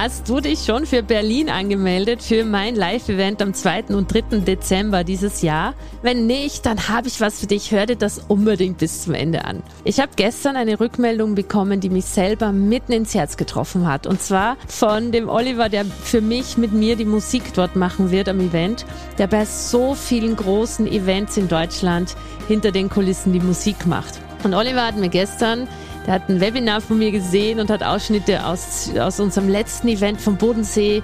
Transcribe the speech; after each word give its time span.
Hast 0.00 0.28
du 0.28 0.38
dich 0.38 0.60
schon 0.60 0.86
für 0.86 1.02
Berlin 1.02 1.50
angemeldet 1.50 2.22
für 2.22 2.44
mein 2.44 2.76
Live-Event 2.76 3.42
am 3.42 3.52
2. 3.52 3.86
und 3.86 4.06
3. 4.06 4.38
Dezember 4.38 5.02
dieses 5.02 5.42
Jahr? 5.42 5.74
Wenn 6.02 6.28
nicht, 6.28 6.66
dann 6.66 6.88
habe 6.88 7.08
ich 7.08 7.20
was 7.20 7.40
für 7.40 7.48
dich. 7.48 7.72
Hör 7.72 7.84
dir 7.84 7.96
das 7.96 8.20
unbedingt 8.28 8.78
bis 8.78 9.02
zum 9.02 9.14
Ende 9.14 9.44
an. 9.44 9.60
Ich 9.82 9.98
habe 9.98 10.12
gestern 10.14 10.54
eine 10.54 10.78
Rückmeldung 10.78 11.34
bekommen, 11.34 11.80
die 11.80 11.90
mich 11.90 12.04
selber 12.04 12.52
mitten 12.52 12.92
ins 12.92 13.12
Herz 13.12 13.36
getroffen 13.36 13.88
hat. 13.88 14.06
Und 14.06 14.22
zwar 14.22 14.56
von 14.68 15.10
dem 15.10 15.28
Oliver, 15.28 15.68
der 15.68 15.84
für 15.84 16.20
mich 16.20 16.56
mit 16.56 16.72
mir 16.72 16.94
die 16.94 17.04
Musik 17.04 17.52
dort 17.54 17.74
machen 17.74 18.12
wird 18.12 18.28
am 18.28 18.38
Event, 18.38 18.86
der 19.18 19.26
bei 19.26 19.44
so 19.46 19.96
vielen 19.96 20.36
großen 20.36 20.86
Events 20.86 21.36
in 21.36 21.48
Deutschland 21.48 22.14
hinter 22.46 22.70
den 22.70 22.88
Kulissen 22.88 23.32
die 23.32 23.40
Musik 23.40 23.84
macht. 23.84 24.20
Und 24.44 24.54
Oliver 24.54 24.86
hat 24.86 24.96
mir 24.96 25.08
gestern 25.08 25.66
der 26.08 26.14
hat 26.14 26.30
ein 26.30 26.40
Webinar 26.40 26.80
von 26.80 26.96
mir 26.96 27.10
gesehen 27.10 27.60
und 27.60 27.68
hat 27.68 27.82
Ausschnitte 27.82 28.46
aus, 28.46 28.90
aus 28.98 29.20
unserem 29.20 29.46
letzten 29.46 29.88
Event 29.88 30.18
vom 30.18 30.38
Bodensee 30.38 31.02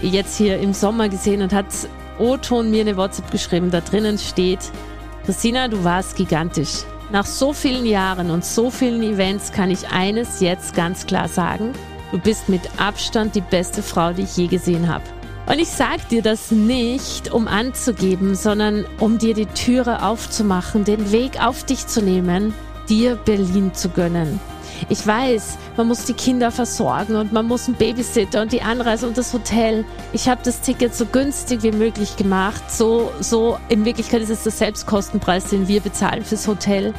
jetzt 0.00 0.36
hier 0.36 0.58
im 0.58 0.74
Sommer 0.74 1.08
gesehen 1.08 1.42
und 1.42 1.52
hat 1.52 1.66
O-Ton 2.18 2.68
mir 2.68 2.80
eine 2.80 2.96
WhatsApp 2.96 3.30
geschrieben. 3.30 3.70
Da 3.70 3.80
drinnen 3.80 4.18
steht, 4.18 4.58
Christina, 5.24 5.68
du 5.68 5.84
warst 5.84 6.16
gigantisch. 6.16 6.80
Nach 7.12 7.24
so 7.24 7.52
vielen 7.52 7.86
Jahren 7.86 8.32
und 8.32 8.44
so 8.44 8.68
vielen 8.68 9.04
Events 9.04 9.52
kann 9.52 9.70
ich 9.70 9.90
eines 9.90 10.40
jetzt 10.40 10.74
ganz 10.74 11.06
klar 11.06 11.28
sagen. 11.28 11.70
Du 12.10 12.18
bist 12.18 12.48
mit 12.48 12.62
Abstand 12.78 13.36
die 13.36 13.42
beste 13.42 13.80
Frau, 13.80 14.12
die 14.12 14.22
ich 14.22 14.36
je 14.36 14.48
gesehen 14.48 14.92
habe. 14.92 15.04
Und 15.46 15.60
ich 15.60 15.68
sag 15.68 16.08
dir 16.08 16.22
das 16.22 16.50
nicht, 16.50 17.30
um 17.30 17.46
anzugeben, 17.46 18.34
sondern 18.34 18.86
um 18.98 19.18
dir 19.18 19.34
die 19.34 19.46
Türe 19.46 20.02
aufzumachen, 20.02 20.82
den 20.82 21.12
Weg 21.12 21.40
auf 21.40 21.62
dich 21.62 21.86
zu 21.86 22.02
nehmen 22.02 22.52
dir 22.92 23.16
Berlin 23.16 23.72
zu 23.72 23.88
gönnen. 23.88 24.38
Ich 24.90 25.06
weiß, 25.06 25.56
man 25.78 25.88
muss 25.88 26.04
die 26.04 26.12
Kinder 26.12 26.50
versorgen 26.50 27.14
und 27.14 27.32
man 27.32 27.46
muss 27.46 27.66
einen 27.66 27.76
Babysitter 27.76 28.42
und 28.42 28.52
die 28.52 28.60
Anreise 28.60 29.06
und 29.06 29.16
das 29.16 29.32
Hotel. 29.32 29.86
Ich 30.12 30.28
habe 30.28 30.42
das 30.44 30.60
Ticket 30.60 30.94
so 30.94 31.06
günstig 31.06 31.62
wie 31.62 31.72
möglich 31.72 32.16
gemacht. 32.16 32.70
So, 32.70 33.10
so, 33.20 33.58
in 33.70 33.86
Wirklichkeit 33.86 34.20
ist 34.20 34.30
es 34.30 34.42
der 34.42 34.52
Selbstkostenpreis, 34.52 35.46
den 35.46 35.68
wir 35.68 35.80
bezahlen 35.80 36.22
fürs 36.22 36.46
Hotel. 36.46 36.92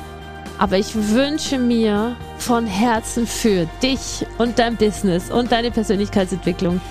Aber 0.58 0.78
ich 0.78 0.96
wünsche 0.96 1.60
mir 1.60 2.16
von 2.40 2.66
Herzen 2.66 3.28
für 3.28 3.68
dich 3.84 4.26
und 4.40 4.58
dein 4.58 4.78
Business 4.78 5.30
und 5.30 5.52
deine 5.52 5.70
Persönlichkeitsentwicklung, 5.70 6.82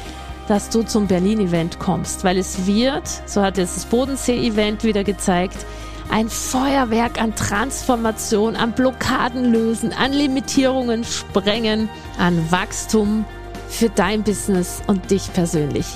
dass 0.46 0.68
du 0.68 0.84
zum 0.84 1.08
Berlin-Event 1.08 1.80
kommst, 1.80 2.22
weil 2.22 2.36
es 2.38 2.66
wird, 2.66 3.08
so 3.27 3.42
hat 3.42 3.58
es 3.58 3.74
das 3.74 3.84
Bodensee-Event 3.86 4.84
wieder 4.84 5.02
gezeigt, 5.02 5.64
ein 6.12 6.28
Feuerwerk 6.28 7.20
an 7.20 7.34
Transformation, 7.34 8.55
an 8.55 8.72
Blockaden 8.72 9.50
lösen, 9.50 9.94
an 9.94 10.12
Limitierungen 10.12 11.05
sprengen, 11.05 11.88
an 12.18 12.50
Wachstum 12.50 13.24
für 13.70 13.88
dein 13.88 14.22
Business 14.22 14.83
und 14.86 15.10
dich 15.10 15.33
persönlich. 15.33 15.86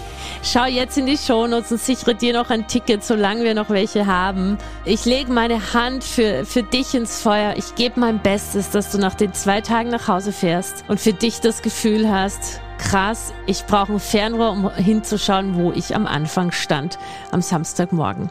Schau 0.42 0.64
jetzt 0.64 0.96
in 0.96 1.04
die 1.04 1.18
Shownotes 1.18 1.70
und 1.70 1.80
sichere 1.80 2.14
dir 2.14 2.32
noch 2.32 2.48
ein 2.48 2.66
Ticket, 2.66 3.04
solange 3.04 3.44
wir 3.44 3.54
noch 3.54 3.68
welche 3.68 4.06
haben. 4.06 4.56
Ich 4.86 5.04
lege 5.04 5.30
meine 5.30 5.74
Hand 5.74 6.02
für, 6.02 6.46
für 6.46 6.62
dich 6.62 6.94
ins 6.94 7.20
Feuer. 7.20 7.52
Ich 7.58 7.74
gebe 7.74 8.00
mein 8.00 8.18
Bestes, 8.20 8.70
dass 8.70 8.90
du 8.90 8.98
nach 8.98 9.14
den 9.14 9.34
zwei 9.34 9.60
Tagen 9.60 9.90
nach 9.90 10.08
Hause 10.08 10.32
fährst 10.32 10.84
und 10.88 10.98
für 10.98 11.12
dich 11.12 11.40
das 11.40 11.60
Gefühl 11.60 12.10
hast, 12.10 12.62
krass, 12.78 13.34
ich 13.46 13.66
brauche 13.66 13.92
ein 13.92 14.00
Fernrohr, 14.00 14.52
um 14.52 14.70
hinzuschauen, 14.74 15.56
wo 15.56 15.72
ich 15.72 15.94
am 15.94 16.06
Anfang 16.06 16.52
stand, 16.52 16.98
am 17.32 17.42
Samstagmorgen. 17.42 18.30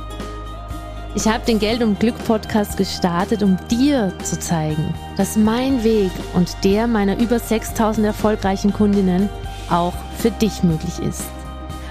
Ich 1.13 1.27
habe 1.27 1.45
den 1.45 1.59
Geld 1.59 1.83
und 1.83 1.99
Glück 1.99 2.17
Podcast 2.25 2.77
gestartet, 2.77 3.43
um 3.43 3.57
dir 3.69 4.13
zu 4.23 4.39
zeigen, 4.39 4.93
dass 5.17 5.35
mein 5.35 5.83
Weg 5.83 6.11
und 6.33 6.55
der 6.63 6.87
meiner 6.87 7.19
über 7.19 7.37
6000 7.37 8.07
erfolgreichen 8.07 8.71
Kundinnen 8.71 9.29
auch 9.69 9.93
für 10.17 10.31
dich 10.31 10.63
möglich 10.63 10.99
ist. 10.99 11.25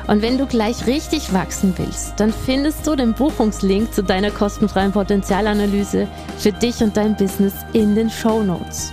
Und 0.07 0.23
wenn 0.23 0.39
du 0.39 0.47
gleich 0.47 0.87
richtig 0.87 1.35
wachsen 1.35 1.75
willst, 1.77 2.15
dann 2.19 2.33
findest 2.33 2.87
du 2.87 2.97
den 2.97 3.13
Buchungslink 3.13 3.93
zu 3.93 4.03
deiner 4.03 4.31
kostenfreien 4.31 4.93
Potenzialanalyse 4.93 6.09
für 6.39 6.53
dich 6.53 6.83
und 6.83 6.97
dein 6.97 7.15
Business 7.15 7.55
in 7.75 7.95
den 7.95 8.09
Show 8.09 8.43
Notes. 8.43 8.93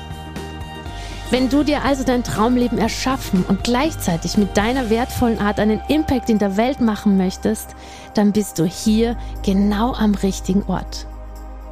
Wenn 1.30 1.50
du 1.50 1.64
dir 1.64 1.84
also 1.84 2.06
dein 2.06 2.24
Traumleben 2.24 2.78
erschaffen 2.78 3.44
und 3.46 3.66
gleichzeitig 3.66 4.38
mit 4.38 4.56
deiner 4.56 4.90
wertvollen 4.90 5.40
Art 5.40 5.60
einen 5.60 5.82
Impact 5.90 6.30
in 6.30 6.40
der 6.40 6.56
Welt 6.56 6.80
machen 6.80 7.18
möchtest, 7.18 7.76
dann 8.14 8.32
bist 8.32 8.60
du 8.60 8.64
hier 8.64 9.18
genau 9.44 9.94
am 9.94 10.16
richtigen 10.16 10.64
Ort. 10.64 11.06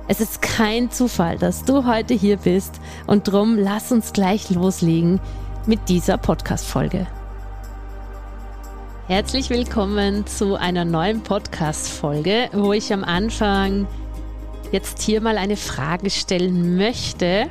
Es 0.10 0.20
ist 0.20 0.42
kein 0.42 0.92
Zufall, 0.92 1.38
dass 1.38 1.64
du 1.64 1.86
heute 1.86 2.14
hier 2.14 2.36
bist 2.36 2.82
und 3.08 3.30
drum 3.30 3.58
lass 3.58 3.94
uns 3.94 4.12
gleich 4.12 4.50
loslegen 4.50 5.22
mit 5.66 5.88
dieser 5.88 6.18
Podcast-Folge. 6.18 7.08
Herzlich 9.08 9.50
willkommen 9.50 10.28
zu 10.28 10.56
einer 10.56 10.84
neuen 10.84 11.22
Podcast-Folge, 11.22 12.50
wo 12.52 12.74
ich 12.74 12.92
am 12.92 13.06
Anfang 13.06 13.88
jetzt 14.74 15.02
hier 15.02 15.22
mal 15.22 15.38
eine 15.38 15.56
Frage 15.56 16.10
stellen 16.10 16.76
möchte, 16.76 17.48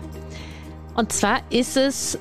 und 0.94 1.12
zwar 1.12 1.40
ist 1.50 1.76
es 1.76 2.18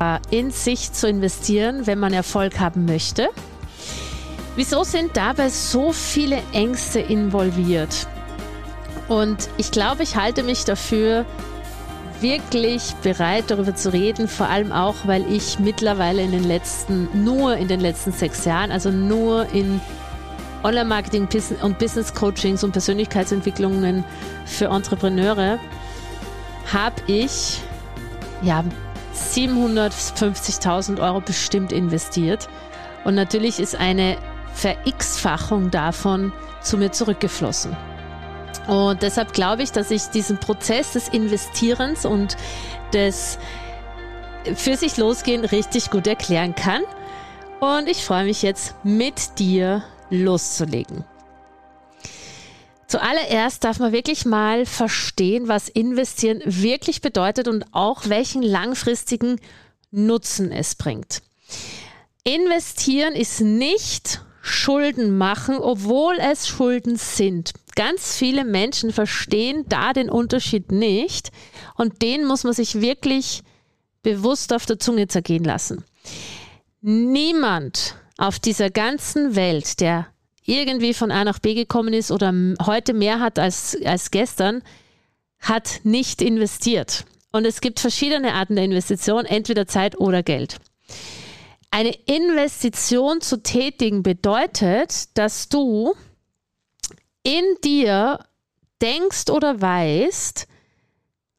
äh, 0.00 0.18
in 0.30 0.50
sich 0.50 0.92
zu 0.92 1.08
investieren, 1.08 1.86
wenn 1.86 1.98
man 1.98 2.12
Erfolg 2.12 2.58
haben 2.58 2.86
möchte. 2.86 3.28
Wieso 4.56 4.82
sind 4.84 5.16
dabei 5.16 5.48
so 5.48 5.92
viele 5.92 6.42
Ängste 6.52 7.00
involviert? 7.00 8.06
Und 9.08 9.48
ich 9.56 9.70
glaube, 9.70 10.02
ich 10.02 10.16
halte 10.16 10.42
mich 10.42 10.64
dafür 10.64 11.24
wirklich 12.20 12.94
bereit, 13.02 13.44
darüber 13.48 13.74
zu 13.74 13.92
reden, 13.92 14.28
vor 14.28 14.48
allem 14.48 14.72
auch, 14.72 14.94
weil 15.04 15.30
ich 15.32 15.58
mittlerweile 15.58 16.22
in 16.22 16.32
den 16.32 16.44
letzten, 16.44 17.08
nur 17.24 17.56
in 17.56 17.68
den 17.68 17.80
letzten 17.80 18.12
sechs 18.12 18.44
Jahren, 18.44 18.70
also 18.70 18.90
nur 18.90 19.46
in 19.52 19.80
Online-Marketing 20.62 21.26
und 21.62 21.78
Business-Coachings 21.78 22.62
und 22.62 22.72
Persönlichkeitsentwicklungen 22.72 24.04
für 24.44 24.66
Entrepreneure 24.66 25.58
habe 26.72 26.96
ich 27.06 27.60
ja 28.42 28.64
750.000 29.14 31.00
Euro 31.00 31.20
bestimmt 31.20 31.72
investiert. 31.72 32.48
Und 33.04 33.14
natürlich 33.14 33.60
ist 33.60 33.74
eine 33.74 34.16
Ver-X-Fachung 34.54 35.70
davon 35.70 36.32
zu 36.60 36.76
mir 36.76 36.92
zurückgeflossen. 36.92 37.76
Und 38.66 39.02
deshalb 39.02 39.32
glaube 39.32 39.62
ich, 39.62 39.72
dass 39.72 39.90
ich 39.90 40.04
diesen 40.06 40.38
Prozess 40.38 40.92
des 40.92 41.08
Investierens 41.08 42.04
und 42.04 42.36
des 42.92 43.38
für 44.54 44.76
sich 44.76 44.96
losgehen 44.96 45.44
richtig 45.44 45.90
gut 45.90 46.06
erklären 46.06 46.54
kann. 46.54 46.82
Und 47.60 47.88
ich 47.88 48.04
freue 48.04 48.24
mich 48.24 48.42
jetzt 48.42 48.74
mit 48.84 49.38
dir 49.38 49.82
loszulegen. 50.08 51.04
Zuallererst 52.90 53.62
darf 53.62 53.78
man 53.78 53.92
wirklich 53.92 54.24
mal 54.24 54.66
verstehen, 54.66 55.46
was 55.46 55.68
investieren 55.68 56.42
wirklich 56.44 57.00
bedeutet 57.00 57.46
und 57.46 57.64
auch 57.70 58.08
welchen 58.08 58.42
langfristigen 58.42 59.40
Nutzen 59.92 60.50
es 60.50 60.74
bringt. 60.74 61.22
Investieren 62.24 63.14
ist 63.14 63.42
nicht 63.42 64.22
Schulden 64.42 65.16
machen, 65.16 65.58
obwohl 65.58 66.16
es 66.18 66.48
Schulden 66.48 66.96
sind. 66.96 67.52
Ganz 67.76 68.16
viele 68.16 68.44
Menschen 68.44 68.92
verstehen 68.92 69.66
da 69.68 69.92
den 69.92 70.10
Unterschied 70.10 70.72
nicht 70.72 71.30
und 71.76 72.02
den 72.02 72.24
muss 72.24 72.42
man 72.42 72.54
sich 72.54 72.80
wirklich 72.80 73.44
bewusst 74.02 74.52
auf 74.52 74.66
der 74.66 74.80
Zunge 74.80 75.06
zergehen 75.06 75.44
lassen. 75.44 75.84
Niemand 76.80 77.94
auf 78.18 78.40
dieser 78.40 78.68
ganzen 78.68 79.36
Welt, 79.36 79.78
der 79.78 80.08
irgendwie 80.50 80.94
von 80.94 81.10
A 81.10 81.24
nach 81.24 81.38
B 81.38 81.54
gekommen 81.54 81.94
ist 81.94 82.10
oder 82.10 82.34
heute 82.64 82.92
mehr 82.92 83.20
hat 83.20 83.38
als, 83.38 83.76
als 83.84 84.10
gestern, 84.10 84.62
hat 85.38 85.80
nicht 85.84 86.20
investiert. 86.20 87.04
Und 87.32 87.46
es 87.46 87.60
gibt 87.60 87.80
verschiedene 87.80 88.34
Arten 88.34 88.56
der 88.56 88.64
Investition, 88.64 89.24
entweder 89.24 89.66
Zeit 89.66 89.98
oder 89.98 90.22
Geld. 90.22 90.56
Eine 91.70 91.94
Investition 92.06 93.20
zu 93.20 93.42
tätigen 93.42 94.02
bedeutet, 94.02 95.16
dass 95.16 95.48
du 95.48 95.94
in 97.22 97.44
dir 97.62 98.18
denkst 98.82 99.30
oder 99.30 99.60
weißt, 99.60 100.48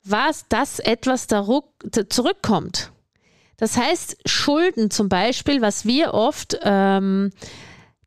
was 0.03 0.45
das 0.47 0.79
etwas 0.79 1.27
zurückkommt. 1.27 2.91
Das 3.57 3.77
heißt, 3.77 4.17
Schulden 4.25 4.89
zum 4.89 5.09
Beispiel, 5.09 5.61
was 5.61 5.85
wir 5.85 6.13
oft 6.13 6.57
ähm, 6.63 7.31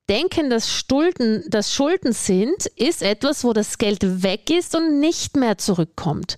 denken, 0.09 0.51
dass 0.51 0.71
Schulden, 0.71 1.45
dass 1.49 1.73
Schulden 1.73 2.13
sind, 2.13 2.67
ist 2.77 3.03
etwas, 3.03 3.45
wo 3.45 3.53
das 3.53 3.79
Geld 3.79 4.23
weg 4.23 4.51
ist 4.51 4.75
und 4.75 5.01
nicht 5.01 5.37
mehr 5.37 5.57
zurückkommt. 5.59 6.37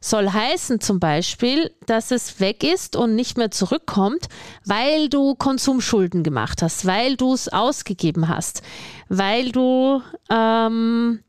Soll 0.00 0.30
heißen 0.30 0.80
zum 0.80 1.00
Beispiel, 1.00 1.70
dass 1.86 2.10
es 2.10 2.40
weg 2.40 2.64
ist 2.64 2.96
und 2.96 3.14
nicht 3.14 3.38
mehr 3.38 3.50
zurückkommt, 3.50 4.28
weil 4.64 5.08
du 5.08 5.34
Konsumschulden 5.34 6.22
gemacht 6.22 6.60
hast, 6.62 6.86
weil 6.86 7.16
du 7.16 7.32
es 7.32 7.48
ausgegeben 7.48 8.28
hast, 8.28 8.62
weil 9.08 9.52
du 9.52 10.02
ähm, 10.30 11.20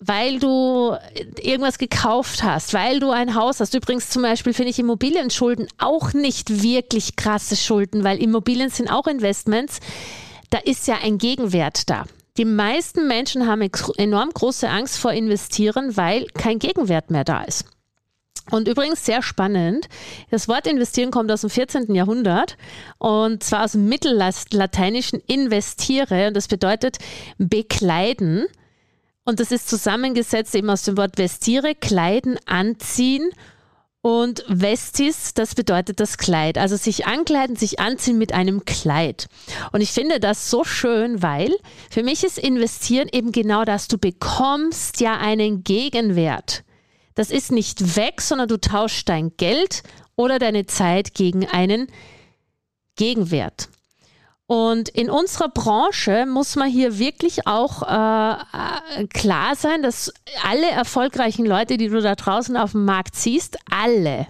weil 0.00 0.38
du 0.38 0.96
irgendwas 1.40 1.78
gekauft 1.78 2.44
hast, 2.44 2.72
weil 2.72 3.00
du 3.00 3.10
ein 3.10 3.34
Haus 3.34 3.58
hast. 3.58 3.74
Übrigens 3.74 4.10
zum 4.10 4.22
Beispiel 4.22 4.52
finde 4.52 4.70
ich 4.70 4.78
Immobilienschulden 4.78 5.66
auch 5.78 6.12
nicht 6.12 6.62
wirklich 6.62 7.16
krasse 7.16 7.56
Schulden, 7.56 8.04
weil 8.04 8.22
Immobilien 8.22 8.70
sind 8.70 8.90
auch 8.90 9.08
Investments. 9.08 9.80
Da 10.50 10.58
ist 10.58 10.86
ja 10.86 10.98
ein 11.02 11.18
Gegenwert 11.18 11.90
da. 11.90 12.04
Die 12.36 12.44
meisten 12.44 13.08
Menschen 13.08 13.46
haben 13.46 13.68
enorm 13.96 14.30
große 14.30 14.68
Angst 14.68 14.98
vor 14.98 15.12
Investieren, 15.12 15.96
weil 15.96 16.26
kein 16.26 16.58
Gegenwert 16.58 17.10
mehr 17.10 17.24
da 17.24 17.42
ist. 17.42 17.64
Und 18.50 18.68
übrigens 18.68 19.04
sehr 19.04 19.22
spannend, 19.22 19.88
das 20.30 20.48
Wort 20.48 20.66
investieren 20.66 21.10
kommt 21.10 21.30
aus 21.30 21.42
dem 21.42 21.50
14. 21.50 21.94
Jahrhundert 21.94 22.56
und 22.96 23.42
zwar 23.42 23.64
aus 23.64 23.72
dem 23.72 23.88
mittellateinischen 23.88 25.20
investiere 25.26 26.28
und 26.28 26.34
das 26.34 26.48
bedeutet 26.48 26.98
bekleiden. 27.36 28.46
Und 29.24 29.40
das 29.40 29.52
ist 29.52 29.68
zusammengesetzt 29.68 30.54
eben 30.54 30.70
aus 30.70 30.84
dem 30.84 30.96
Wort 30.96 31.18
vestire, 31.18 31.74
kleiden, 31.74 32.38
anziehen. 32.46 33.28
Und 34.00 34.44
vestis, 34.48 35.34
das 35.34 35.54
bedeutet 35.54 35.98
das 35.98 36.18
Kleid. 36.18 36.56
Also 36.56 36.76
sich 36.76 37.06
ankleiden, 37.06 37.56
sich 37.56 37.80
anziehen 37.80 38.16
mit 38.16 38.32
einem 38.32 38.64
Kleid. 38.64 39.28
Und 39.72 39.80
ich 39.80 39.90
finde 39.90 40.20
das 40.20 40.50
so 40.50 40.62
schön, 40.62 41.22
weil 41.22 41.52
für 41.90 42.02
mich 42.02 42.22
ist 42.22 42.38
investieren 42.38 43.08
eben 43.12 43.32
genau 43.32 43.64
das. 43.64 43.88
Du 43.88 43.98
bekommst 43.98 45.00
ja 45.00 45.18
einen 45.18 45.64
Gegenwert. 45.64 46.62
Das 47.14 47.30
ist 47.30 47.50
nicht 47.50 47.96
weg, 47.96 48.20
sondern 48.20 48.48
du 48.48 48.60
tauschst 48.60 49.08
dein 49.08 49.36
Geld 49.36 49.82
oder 50.14 50.38
deine 50.38 50.66
Zeit 50.66 51.14
gegen 51.14 51.46
einen 51.46 51.88
Gegenwert. 52.94 53.68
Und 54.48 54.88
in 54.88 55.10
unserer 55.10 55.50
Branche 55.50 56.24
muss 56.26 56.56
man 56.56 56.70
hier 56.70 56.98
wirklich 56.98 57.46
auch 57.46 57.82
äh, 57.82 59.06
klar 59.08 59.54
sein, 59.54 59.82
dass 59.82 60.10
alle 60.42 60.70
erfolgreichen 60.70 61.44
Leute, 61.44 61.76
die 61.76 61.88
du 61.88 62.00
da 62.00 62.14
draußen 62.14 62.56
auf 62.56 62.72
dem 62.72 62.86
Markt 62.86 63.14
siehst, 63.14 63.58
alle, 63.70 64.26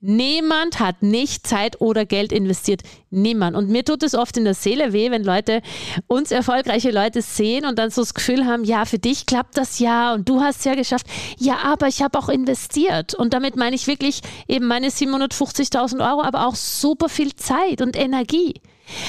Niemand 0.00 0.78
hat 0.78 1.02
nicht 1.02 1.46
Zeit 1.46 1.80
oder 1.80 2.04
Geld 2.04 2.30
investiert. 2.30 2.82
Niemand. 3.10 3.56
Und 3.56 3.70
mir 3.70 3.84
tut 3.84 4.02
es 4.02 4.14
oft 4.14 4.36
in 4.36 4.44
der 4.44 4.54
Seele 4.54 4.92
weh, 4.92 5.10
wenn 5.10 5.24
Leute, 5.24 5.62
uns 6.06 6.30
erfolgreiche 6.30 6.90
Leute 6.90 7.22
sehen 7.22 7.64
und 7.64 7.78
dann 7.78 7.90
so 7.90 8.02
das 8.02 8.12
Gefühl 8.12 8.44
haben, 8.44 8.62
ja, 8.62 8.84
für 8.84 8.98
dich 8.98 9.26
klappt 9.26 9.56
das 9.56 9.78
ja 9.78 10.12
und 10.12 10.28
du 10.28 10.42
hast 10.42 10.58
es 10.58 10.64
ja 10.64 10.74
geschafft. 10.74 11.06
Ja, 11.38 11.58
aber 11.64 11.88
ich 11.88 12.02
habe 12.02 12.18
auch 12.18 12.28
investiert. 12.28 13.14
Und 13.14 13.32
damit 13.32 13.56
meine 13.56 13.74
ich 13.74 13.86
wirklich 13.86 14.20
eben 14.46 14.66
meine 14.66 14.90
750.000 14.90 15.98
Euro, 16.08 16.22
aber 16.22 16.46
auch 16.46 16.56
super 16.56 17.08
viel 17.08 17.34
Zeit 17.34 17.80
und 17.80 17.96
Energie. 17.96 18.60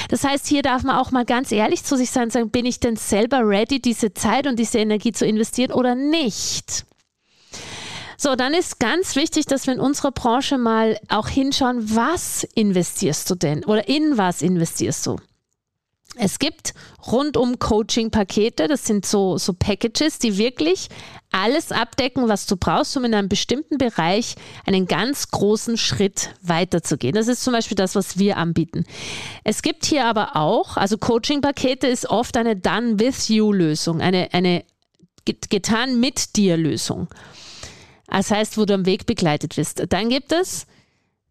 Das 0.10 0.24
heißt, 0.24 0.48
hier 0.48 0.62
darf 0.62 0.84
man 0.84 0.96
auch 0.96 1.12
mal 1.12 1.26
ganz 1.26 1.52
ehrlich 1.52 1.84
zu 1.84 1.96
sich 1.96 2.12
sein 2.12 2.24
und 2.24 2.32
sagen, 2.32 2.50
bin 2.50 2.66
ich 2.66 2.80
denn 2.80 2.96
selber 2.96 3.48
ready, 3.48 3.80
diese 3.82 4.14
Zeit 4.14 4.48
und 4.48 4.58
diese 4.58 4.80
Energie 4.80 5.12
zu 5.12 5.26
investieren 5.26 5.72
oder 5.72 5.96
nicht? 5.96 6.86
So, 8.18 8.36
dann 8.36 8.56
ist 8.56 8.80
ganz 8.80 9.16
wichtig, 9.16 9.46
dass 9.46 9.68
wir 9.68 9.76
in 9.76 9.80
unserer 9.80 10.12
Branche 10.12 10.58
mal 10.58 10.98
auch 11.08 11.28
hinschauen, 11.28 11.96
was 11.96 12.44
investierst 12.56 13.30
du 13.30 13.36
denn 13.36 13.64
oder 13.64 13.88
in 13.88 14.18
was 14.18 14.42
investierst 14.42 15.06
du? 15.06 15.18
Es 16.20 16.40
gibt 16.40 16.74
rundum 17.06 17.60
Coaching-Pakete, 17.60 18.68
das 18.68 18.86
sind 18.86 19.06
so, 19.06 19.38
so 19.38 19.54
Packages, 19.54 20.20
die 20.20 20.38
wirklich 20.38 20.90
alles 21.32 21.72
abdecken, 21.72 22.28
was 22.28 22.46
du 22.46 22.58
brauchst, 22.58 22.96
um 22.98 23.06
in 23.06 23.14
einem 23.14 23.30
bestimmten 23.30 23.78
Bereich 23.78 24.36
einen 24.66 24.88
ganz 24.88 25.30
großen 25.30 25.78
Schritt 25.78 26.32
weiterzugehen. 26.42 27.14
Das 27.14 27.28
ist 27.28 27.44
zum 27.44 27.54
Beispiel 27.54 27.76
das, 27.76 27.96
was 27.96 28.18
wir 28.18 28.38
anbieten. 28.38 28.86
Es 29.44 29.62
gibt 29.62 29.86
hier 29.86 30.06
aber 30.06 30.36
auch, 30.36 30.78
also 30.78 30.98
Coaching-Pakete 30.98 31.88
ist 31.88 32.10
oft 32.10 32.38
eine 32.38 32.56
Done-with-you-Lösung, 32.56 34.02
eine, 34.02 34.30
eine 34.34 34.64
getan 35.26 36.00
mit 36.00 36.36
dir 36.38 36.58
Lösung. 36.58 37.08
Das 38.08 38.32
heißt, 38.32 38.58
wo 38.58 38.66
du 38.66 38.74
am 38.74 38.86
Weg 38.86 39.06
begleitet 39.06 39.58
wirst. 39.58 39.84
Dann 39.90 40.10
gibt 40.10 40.32
es 40.32 40.66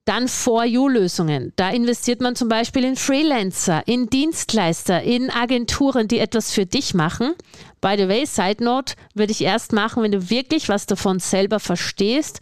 dann 0.07 0.29
For-You-Lösungen. 0.29 1.53
Da 1.57 1.71
investiert 1.71 2.21
man 2.21 2.37
zum 2.37 2.49
Beispiel 2.49 2.85
in 2.85 2.97
Freelancer, 2.97 3.83
in 3.87 4.09
Dienstleister, 4.09 5.03
in 5.03 5.31
Agenturen, 5.31 6.09
die 6.09 6.21
etwas 6.21 6.53
für 6.53 6.65
dich 6.65 6.95
machen. 6.95 7.35
By 7.81 7.97
the 7.99 8.09
way, 8.09 8.25
Side 8.25 8.65
Note 8.65 8.95
würde 9.15 9.33
ich 9.33 9.43
erst 9.43 9.73
machen, 9.73 10.03
wenn 10.03 10.13
du 10.13 10.31
wirklich 10.31 10.69
was 10.69 10.87
davon 10.87 11.19
selber 11.19 11.61
verstehst 11.61 12.41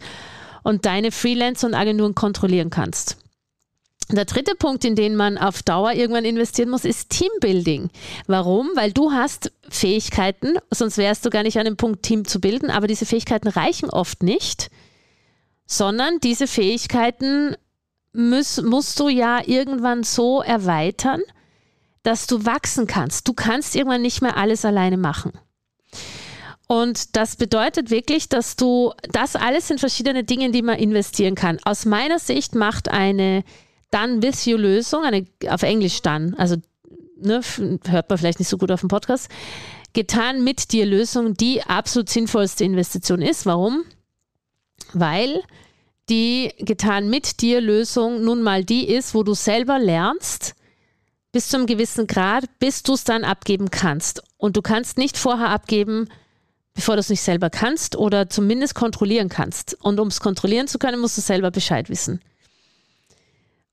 und 0.63 0.85
deine 0.85 1.11
Freelancer 1.11 1.67
und 1.67 1.73
Agenturen 1.73 2.15
kontrollieren 2.15 2.69
kannst. 2.69 3.17
Der 4.11 4.25
dritte 4.25 4.53
Punkt, 4.53 4.85
in 4.85 4.95
den 4.95 5.15
man 5.15 5.39
auf 5.39 5.63
Dauer 5.63 5.93
irgendwann 5.93 6.25
investieren 6.25 6.69
muss, 6.69 6.85
ist 6.85 7.09
Teambuilding. 7.09 7.89
Warum? 8.27 8.69
Weil 8.75 8.91
du 8.91 9.11
hast 9.11 9.51
Fähigkeiten, 9.67 10.59
sonst 10.69 10.99
wärst 10.99 11.25
du 11.25 11.31
gar 11.31 11.41
nicht 11.41 11.57
an 11.57 11.65
dem 11.65 11.77
Punkt, 11.77 12.03
Team 12.03 12.25
zu 12.25 12.39
bilden, 12.39 12.69
aber 12.69 12.85
diese 12.85 13.07
Fähigkeiten 13.07 13.47
reichen 13.47 13.89
oft 13.89 14.21
nicht, 14.21 14.69
sondern 15.65 16.19
diese 16.19 16.47
Fähigkeiten 16.47 17.55
muss, 18.13 18.61
musst 18.61 18.99
du 18.99 19.09
ja 19.09 19.41
irgendwann 19.45 20.03
so 20.03 20.41
erweitern, 20.41 21.21
dass 22.03 22.27
du 22.27 22.45
wachsen 22.45 22.87
kannst. 22.87 23.27
Du 23.27 23.33
kannst 23.33 23.75
irgendwann 23.75 24.01
nicht 24.01 24.21
mehr 24.21 24.37
alles 24.37 24.63
alleine 24.63 24.97
machen. 24.97 25.33
Und 26.67 27.15
das 27.15 27.35
bedeutet 27.35 27.91
wirklich, 27.91 28.29
dass 28.29 28.55
du, 28.55 28.93
das 29.11 29.35
alles 29.35 29.67
sind 29.67 29.79
verschiedene 29.79 30.23
Dinge, 30.23 30.45
in 30.45 30.51
die 30.51 30.61
man 30.61 30.79
investieren 30.79 31.35
kann. 31.35 31.59
Aus 31.63 31.85
meiner 31.85 32.19
Sicht 32.19 32.55
macht 32.55 32.89
eine 32.89 33.43
dann 33.91 34.21
with 34.21 34.45
you 34.45 34.57
Lösung, 34.57 35.03
eine, 35.03 35.25
auf 35.47 35.63
Englisch 35.63 36.01
dann, 36.01 36.33
also 36.35 36.55
ne, 37.17 37.41
hört 37.87 38.09
man 38.09 38.17
vielleicht 38.17 38.39
nicht 38.39 38.49
so 38.49 38.57
gut 38.57 38.71
auf 38.71 38.79
dem 38.79 38.89
Podcast, 38.89 39.29
getan 39.93 40.43
mit 40.43 40.71
dir 40.71 40.85
Lösung 40.85 41.35
die 41.35 41.63
absolut 41.63 42.09
sinnvollste 42.09 42.63
Investition 42.63 43.21
ist. 43.21 43.45
Warum? 43.45 43.83
Weil 44.93 45.43
die 46.09 46.53
getan 46.59 47.09
mit 47.09 47.41
dir 47.41 47.61
Lösung 47.61 48.23
nun 48.23 48.41
mal 48.41 48.63
die 48.63 48.87
ist, 48.87 49.13
wo 49.13 49.23
du 49.23 49.33
selber 49.33 49.79
lernst, 49.79 50.55
bis 51.31 51.49
zu 51.49 51.57
einem 51.57 51.65
gewissen 51.65 52.07
Grad, 52.07 52.45
bis 52.59 52.83
du 52.83 52.93
es 52.93 53.03
dann 53.03 53.23
abgeben 53.23 53.71
kannst. 53.71 54.23
Und 54.37 54.55
du 54.55 54.61
kannst 54.61 54.97
nicht 54.97 55.17
vorher 55.17 55.49
abgeben, 55.49 56.07
bevor 56.73 56.95
du 56.95 56.99
es 56.99 57.09
nicht 57.09 57.21
selber 57.21 57.49
kannst 57.49 57.95
oder 57.95 58.29
zumindest 58.29 58.75
kontrollieren 58.75 59.29
kannst. 59.29 59.75
Und 59.81 59.99
um 59.99 60.09
es 60.09 60.19
kontrollieren 60.19 60.67
zu 60.67 60.77
können, 60.77 60.99
musst 60.99 61.17
du 61.17 61.21
selber 61.21 61.51
Bescheid 61.51 61.89
wissen. 61.89 62.21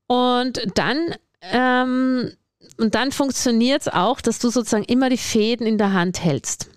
Und 0.07 0.61
dann, 0.75 1.15
ähm, 1.41 2.31
und 2.77 2.95
dann 2.95 3.11
funktioniert 3.11 3.81
es 3.81 3.87
auch, 3.87 4.21
dass 4.21 4.39
du 4.39 4.49
sozusagen 4.49 4.85
immer 4.85 5.09
die 5.09 5.17
Fäden 5.17 5.67
in 5.67 5.77
der 5.77 5.93
Hand 5.93 6.23
hältst. 6.23 6.69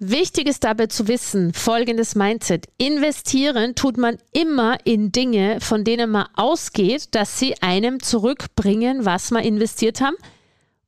Wichtig 0.00 0.46
ist 0.46 0.62
dabei 0.62 0.86
zu 0.86 1.08
wissen, 1.08 1.52
folgendes 1.52 2.14
Mindset. 2.14 2.66
Investieren 2.78 3.74
tut 3.74 3.96
man 3.96 4.18
immer 4.32 4.78
in 4.84 5.10
Dinge, 5.10 5.60
von 5.60 5.82
denen 5.82 6.10
man 6.10 6.28
ausgeht, 6.34 7.14
dass 7.16 7.38
sie 7.38 7.60
einem 7.62 8.00
zurückbringen, 8.00 9.04
was 9.04 9.32
man 9.32 9.42
investiert 9.42 10.00
haben. 10.00 10.16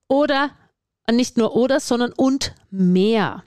Oder 0.07 0.51
nicht 1.11 1.37
nur 1.37 1.57
oder, 1.57 1.81
sondern 1.81 2.13
und 2.13 2.55
mehr. 2.71 3.43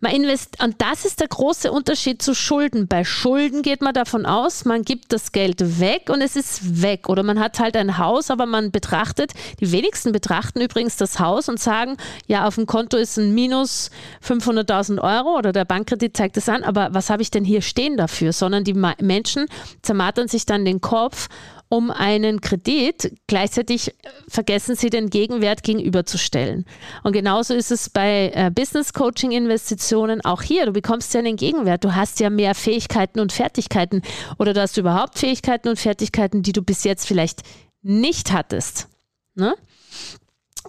Man 0.00 0.12
invest 0.12 0.62
und 0.62 0.80
das 0.80 1.04
ist 1.04 1.18
der 1.18 1.26
große 1.26 1.72
Unterschied 1.72 2.22
zu 2.22 2.32
Schulden. 2.32 2.86
Bei 2.86 3.02
Schulden 3.02 3.62
geht 3.62 3.82
man 3.82 3.92
davon 3.92 4.26
aus, 4.26 4.64
man 4.64 4.82
gibt 4.82 5.12
das 5.12 5.32
Geld 5.32 5.80
weg 5.80 6.08
und 6.08 6.22
es 6.22 6.36
ist 6.36 6.82
weg. 6.82 7.08
Oder 7.08 7.24
man 7.24 7.40
hat 7.40 7.58
halt 7.58 7.76
ein 7.76 7.98
Haus, 7.98 8.30
aber 8.30 8.46
man 8.46 8.70
betrachtet, 8.70 9.32
die 9.58 9.72
wenigsten 9.72 10.12
betrachten 10.12 10.60
übrigens 10.60 10.96
das 10.98 11.18
Haus 11.18 11.48
und 11.48 11.58
sagen, 11.58 11.96
ja, 12.28 12.46
auf 12.46 12.54
dem 12.54 12.66
Konto 12.66 12.96
ist 12.96 13.18
ein 13.18 13.34
Minus 13.34 13.90
500.000 14.24 15.02
Euro 15.02 15.36
oder 15.36 15.50
der 15.50 15.64
Bankkredit 15.64 16.16
zeigt 16.16 16.36
es 16.36 16.48
an, 16.48 16.62
aber 16.62 16.90
was 16.92 17.10
habe 17.10 17.22
ich 17.22 17.32
denn 17.32 17.44
hier 17.44 17.60
stehen 17.60 17.96
dafür? 17.96 18.32
Sondern 18.32 18.62
die 18.62 18.74
Menschen 18.74 19.46
zermatern 19.82 20.28
sich 20.28 20.46
dann 20.46 20.64
den 20.64 20.80
Kopf 20.80 21.28
um 21.68 21.90
einen 21.90 22.40
Kredit. 22.40 23.12
Gleichzeitig 23.26 23.94
vergessen 24.28 24.74
sie 24.74 24.90
den 24.90 25.10
Gegenwert 25.10 25.62
gegenüberzustellen. 25.62 26.64
Und 27.02 27.12
genauso 27.12 27.54
ist 27.54 27.70
es 27.70 27.90
bei 27.90 28.32
äh, 28.34 28.50
Business 28.50 28.92
Coaching 28.92 29.32
Investitionen 29.32 30.24
auch 30.24 30.42
hier. 30.42 30.66
Du 30.66 30.72
bekommst 30.72 31.12
ja 31.14 31.20
einen 31.20 31.36
Gegenwert. 31.36 31.84
Du 31.84 31.94
hast 31.94 32.20
ja 32.20 32.30
mehr 32.30 32.54
Fähigkeiten 32.54 33.20
und 33.20 33.32
Fertigkeiten 33.32 34.02
oder 34.38 34.54
du 34.54 34.60
hast 34.60 34.76
überhaupt 34.76 35.18
Fähigkeiten 35.18 35.68
und 35.68 35.78
Fertigkeiten, 35.78 36.42
die 36.42 36.52
du 36.52 36.62
bis 36.62 36.84
jetzt 36.84 37.06
vielleicht 37.06 37.42
nicht 37.82 38.32
hattest. 38.32 38.88
Ne? 39.34 39.54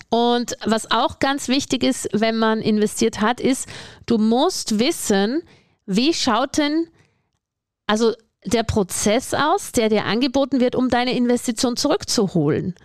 Und 0.10 0.58
was 0.66 0.92
auch 0.92 1.20
ganz 1.20 1.48
wichtig 1.48 1.84
ist, 1.84 2.10
wenn 2.14 2.38
man 2.38 2.62
investiert 2.62 3.22
hat, 3.22 3.40
ist, 3.40 3.68
du 4.06 4.18
musst 4.18 4.80
wissen, 4.80 5.44
wie 5.86 6.14
schaut 6.14 6.58
denn 6.58 6.88
also 7.90 8.14
der 8.50 8.64
Prozess 8.64 9.34
aus, 9.34 9.72
der 9.72 9.90
dir 9.90 10.06
angeboten 10.06 10.60
wird, 10.60 10.76
um 10.76 10.90
deine 10.90 11.14
Investition 11.14 11.78
zurückzuholen. 11.78 12.76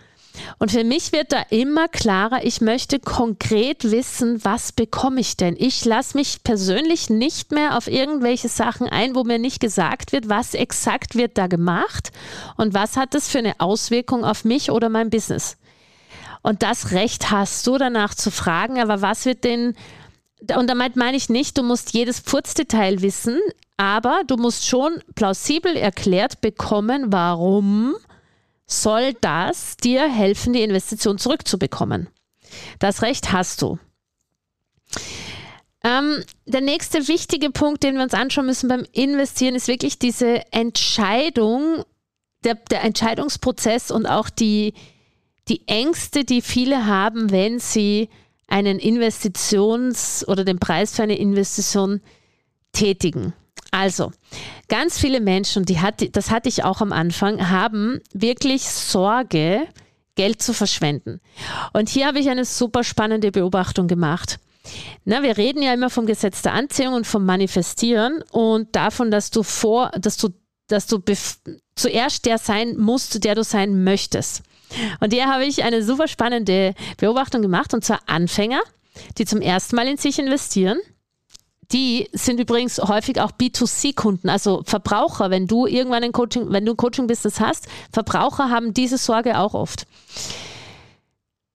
Und 0.59 0.71
für 0.71 0.83
mich 0.83 1.11
wird 1.11 1.31
da 1.31 1.43
immer 1.49 1.87
klarer, 1.87 2.43
ich 2.43 2.61
möchte 2.61 2.99
konkret 2.99 3.89
wissen, 3.91 4.43
was 4.43 4.71
bekomme 4.71 5.21
ich 5.21 5.37
denn? 5.37 5.55
Ich 5.57 5.85
lasse 5.85 6.17
mich 6.17 6.43
persönlich 6.43 7.09
nicht 7.09 7.51
mehr 7.51 7.77
auf 7.77 7.87
irgendwelche 7.87 8.49
Sachen 8.49 8.87
ein, 8.87 9.15
wo 9.15 9.23
mir 9.23 9.39
nicht 9.39 9.59
gesagt 9.59 10.11
wird, 10.11 10.29
was 10.29 10.53
exakt 10.53 11.15
wird 11.15 11.37
da 11.37 11.47
gemacht 11.47 12.11
und 12.57 12.73
was 12.73 12.97
hat 12.97 13.13
das 13.13 13.29
für 13.29 13.39
eine 13.39 13.59
Auswirkung 13.59 14.25
auf 14.25 14.43
mich 14.43 14.71
oder 14.71 14.89
mein 14.89 15.09
Business. 15.09 15.57
Und 16.41 16.61
das 16.61 16.91
Recht 16.91 17.31
hast 17.31 17.65
du 17.65 17.77
danach 17.77 18.13
zu 18.13 18.29
fragen, 18.29 18.79
aber 18.79 19.01
was 19.01 19.25
wird 19.25 19.43
denn, 19.43 19.75
und 20.55 20.69
damit 20.69 20.95
meine 20.95 21.17
ich 21.17 21.29
nicht, 21.29 21.57
du 21.57 21.63
musst 21.63 21.93
jedes 21.93 22.21
Purzdetail 22.21 23.01
wissen, 23.01 23.39
aber 23.77 24.21
du 24.25 24.37
musst 24.37 24.67
schon 24.67 25.01
plausibel 25.15 25.75
erklärt 25.75 26.41
bekommen, 26.41 27.11
warum 27.11 27.95
soll 28.65 29.13
das 29.21 29.77
dir 29.77 30.09
helfen, 30.09 30.53
die 30.53 30.63
Investition 30.63 31.17
zurückzubekommen. 31.17 32.07
Das 32.79 33.01
Recht 33.01 33.31
hast 33.31 33.61
du. 33.61 33.77
Ähm, 35.83 36.23
der 36.45 36.61
nächste 36.61 37.07
wichtige 37.07 37.51
Punkt, 37.51 37.83
den 37.83 37.95
wir 37.95 38.03
uns 38.03 38.13
anschauen 38.13 38.47
müssen 38.47 38.69
beim 38.69 38.85
Investieren, 38.91 39.55
ist 39.55 39.67
wirklich 39.67 39.99
diese 39.99 40.51
Entscheidung, 40.51 41.83
der, 42.43 42.55
der 42.55 42.83
Entscheidungsprozess 42.83 43.91
und 43.91 44.07
auch 44.07 44.29
die, 44.29 44.73
die 45.47 45.67
Ängste, 45.67 46.23
die 46.23 46.41
viele 46.41 46.87
haben, 46.87 47.29
wenn 47.29 47.59
sie 47.59 48.09
einen 48.47 48.79
Investitions- 48.79 50.25
oder 50.25 50.43
den 50.43 50.59
Preis 50.59 50.95
für 50.95 51.03
eine 51.03 51.17
Investition 51.17 52.01
tätigen. 52.71 53.33
Also, 53.75 54.13
ganz 54.69 54.97
viele 54.97 55.19
Menschen, 55.19 55.65
die 55.65 55.81
hat, 55.81 56.15
das 56.15 56.31
hatte 56.31 56.47
ich 56.47 56.63
auch 56.63 56.79
am 56.79 56.93
Anfang, 56.93 57.49
haben 57.49 57.99
wirklich 58.13 58.63
Sorge, 58.63 59.67
Geld 60.15 60.41
zu 60.41 60.53
verschwenden. 60.53 61.19
Und 61.73 61.89
hier 61.89 62.07
habe 62.07 62.19
ich 62.19 62.29
eine 62.29 62.45
super 62.45 62.85
spannende 62.85 63.33
Beobachtung 63.33 63.87
gemacht. 63.87 64.37
Na, 65.03 65.23
wir 65.23 65.35
reden 65.35 65.61
ja 65.61 65.73
immer 65.73 65.89
vom 65.89 66.05
Gesetz 66.05 66.41
der 66.41 66.53
Anziehung 66.53 66.93
und 66.93 67.05
vom 67.05 67.25
Manifestieren 67.25 68.23
und 68.31 68.73
davon, 68.77 69.11
dass 69.11 69.29
du 69.29 69.43
vor, 69.43 69.91
dass 69.99 70.15
du, 70.15 70.29
dass 70.67 70.87
du 70.87 71.03
zuerst 71.75 72.25
der 72.25 72.37
sein 72.37 72.77
musst, 72.77 73.25
der 73.25 73.35
du 73.35 73.43
sein 73.43 73.83
möchtest. 73.83 74.43
Und 75.01 75.11
hier 75.11 75.27
habe 75.27 75.43
ich 75.43 75.65
eine 75.65 75.83
super 75.83 76.07
spannende 76.07 76.75
Beobachtung 76.95 77.41
gemacht, 77.41 77.73
und 77.73 77.83
zwar 77.83 77.99
Anfänger, 78.05 78.61
die 79.17 79.25
zum 79.25 79.41
ersten 79.41 79.75
Mal 79.75 79.89
in 79.89 79.97
sich 79.97 80.17
investieren. 80.17 80.79
Die 81.71 82.07
sind 82.13 82.39
übrigens 82.39 82.79
häufig 82.79 83.19
auch 83.19 83.31
B2C-Kunden, 83.31 84.29
also 84.29 84.61
Verbraucher. 84.65 85.29
Wenn 85.29 85.47
du 85.47 85.65
irgendwann 85.65 86.03
ein 86.03 86.11
Coaching, 86.11 86.51
wenn 86.51 86.65
du 86.65 86.73
ein 86.73 86.77
Coaching-Business 86.77 87.39
hast, 87.39 87.67
Verbraucher 87.91 88.49
haben 88.49 88.73
diese 88.73 88.97
Sorge 88.97 89.39
auch 89.39 89.53
oft. 89.53 89.87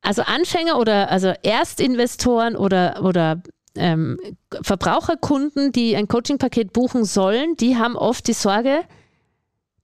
Also 0.02 0.22
Anfänger 0.22 0.78
oder 0.78 1.10
also 1.10 1.32
Erstinvestoren 1.42 2.56
oder, 2.56 3.04
oder 3.04 3.42
ähm, 3.76 4.18
Verbraucherkunden, 4.62 5.72
die 5.72 5.94
ein 5.94 6.08
Coaching-Paket 6.08 6.72
buchen 6.72 7.04
sollen, 7.04 7.56
die 7.56 7.76
haben 7.76 7.96
oft 7.96 8.26
die 8.26 8.32
Sorge, 8.32 8.82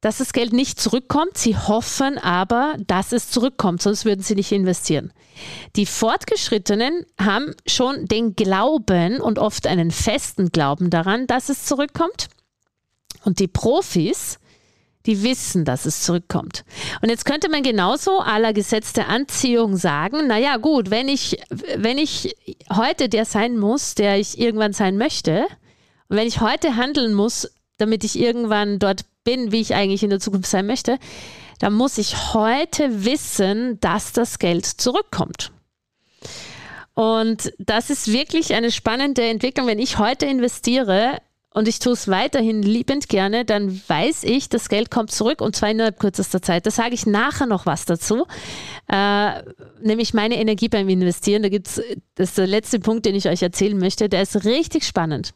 dass 0.00 0.18
das 0.18 0.32
Geld 0.32 0.52
nicht 0.52 0.80
zurückkommt. 0.80 1.36
Sie 1.38 1.56
hoffen 1.56 2.18
aber, 2.18 2.76
dass 2.86 3.12
es 3.12 3.30
zurückkommt, 3.30 3.82
sonst 3.82 4.04
würden 4.04 4.22
sie 4.22 4.34
nicht 4.34 4.52
investieren. 4.52 5.12
Die 5.74 5.86
Fortgeschrittenen 5.86 7.06
haben 7.20 7.54
schon 7.66 8.06
den 8.06 8.36
Glauben 8.36 9.20
und 9.20 9.38
oft 9.38 9.66
einen 9.66 9.90
festen 9.90 10.50
Glauben 10.50 10.90
daran, 10.90 11.26
dass 11.26 11.48
es 11.48 11.64
zurückkommt. 11.64 12.28
Und 13.24 13.40
die 13.40 13.48
Profis, 13.48 14.38
die 15.06 15.22
wissen, 15.22 15.64
dass 15.64 15.86
es 15.86 16.02
zurückkommt. 16.02 16.64
Und 17.00 17.08
jetzt 17.08 17.24
könnte 17.24 17.48
man 17.48 17.62
genauso 17.62 18.20
aller 18.20 18.52
Gesetz 18.52 18.92
der 18.92 19.08
Anziehung 19.08 19.76
sagen, 19.76 20.26
naja 20.26 20.56
gut, 20.56 20.90
wenn 20.90 21.08
ich, 21.08 21.38
wenn 21.76 21.98
ich 21.98 22.36
heute 22.74 23.08
der 23.08 23.24
sein 23.24 23.56
muss, 23.56 23.94
der 23.94 24.18
ich 24.18 24.38
irgendwann 24.38 24.72
sein 24.72 24.96
möchte, 24.96 25.46
wenn 26.08 26.26
ich 26.26 26.40
heute 26.40 26.76
handeln 26.76 27.14
muss, 27.14 27.48
damit 27.78 28.04
ich 28.04 28.18
irgendwann 28.18 28.78
dort 28.78 29.04
bin, 29.25 29.52
wie 29.52 29.61
ich 29.61 29.75
eigentlich 29.75 30.02
in 30.02 30.11
der 30.11 30.21
Zukunft 30.21 30.50
sein 30.50 30.66
möchte, 30.66 30.99
dann 31.59 31.73
muss 31.73 31.99
ich 31.99 32.35
heute 32.35 33.04
wissen, 33.04 33.80
dass 33.80 34.12
das 34.12 34.38
Geld 34.38 34.66
zurückkommt. 34.66 35.52
Und 36.95 37.52
das 37.59 37.90
ist 37.90 38.11
wirklich 38.11 38.54
eine 38.54 38.71
spannende 38.71 39.23
Entwicklung. 39.23 39.66
Wenn 39.66 39.78
ich 39.78 39.99
heute 39.99 40.25
investiere 40.25 41.18
und 41.50 41.68
ich 41.68 41.78
tue 41.78 41.92
es 41.92 42.09
weiterhin 42.09 42.62
liebend 42.62 43.09
gerne, 43.09 43.45
dann 43.45 43.83
weiß 43.87 44.25
ich, 44.25 44.49
das 44.49 44.68
Geld 44.68 44.90
kommt 44.90 45.11
zurück 45.11 45.40
und 45.40 45.56
zwar 45.56 45.71
innerhalb 45.71 45.99
kürzester 45.99 46.40
Zeit. 46.40 46.64
Da 46.64 46.71
sage 46.71 46.95
ich 46.95 47.04
nachher 47.04 47.47
noch 47.47 47.66
was 47.66 47.85
dazu, 47.85 48.26
äh, 48.88 49.42
nämlich 49.83 50.14
meine 50.14 50.37
Energie 50.38 50.68
beim 50.68 50.88
Investieren. 50.88 51.42
Da 51.42 51.50
gibt 51.50 51.66
es, 51.66 51.83
das 52.14 52.30
ist 52.30 52.38
der 52.38 52.47
letzte 52.47 52.78
Punkt, 52.78 53.04
den 53.04 53.14
ich 53.14 53.28
euch 53.28 53.42
erzählen 53.42 53.76
möchte, 53.78 54.09
der 54.09 54.23
ist 54.23 54.45
richtig 54.45 54.85
spannend. 54.85 55.35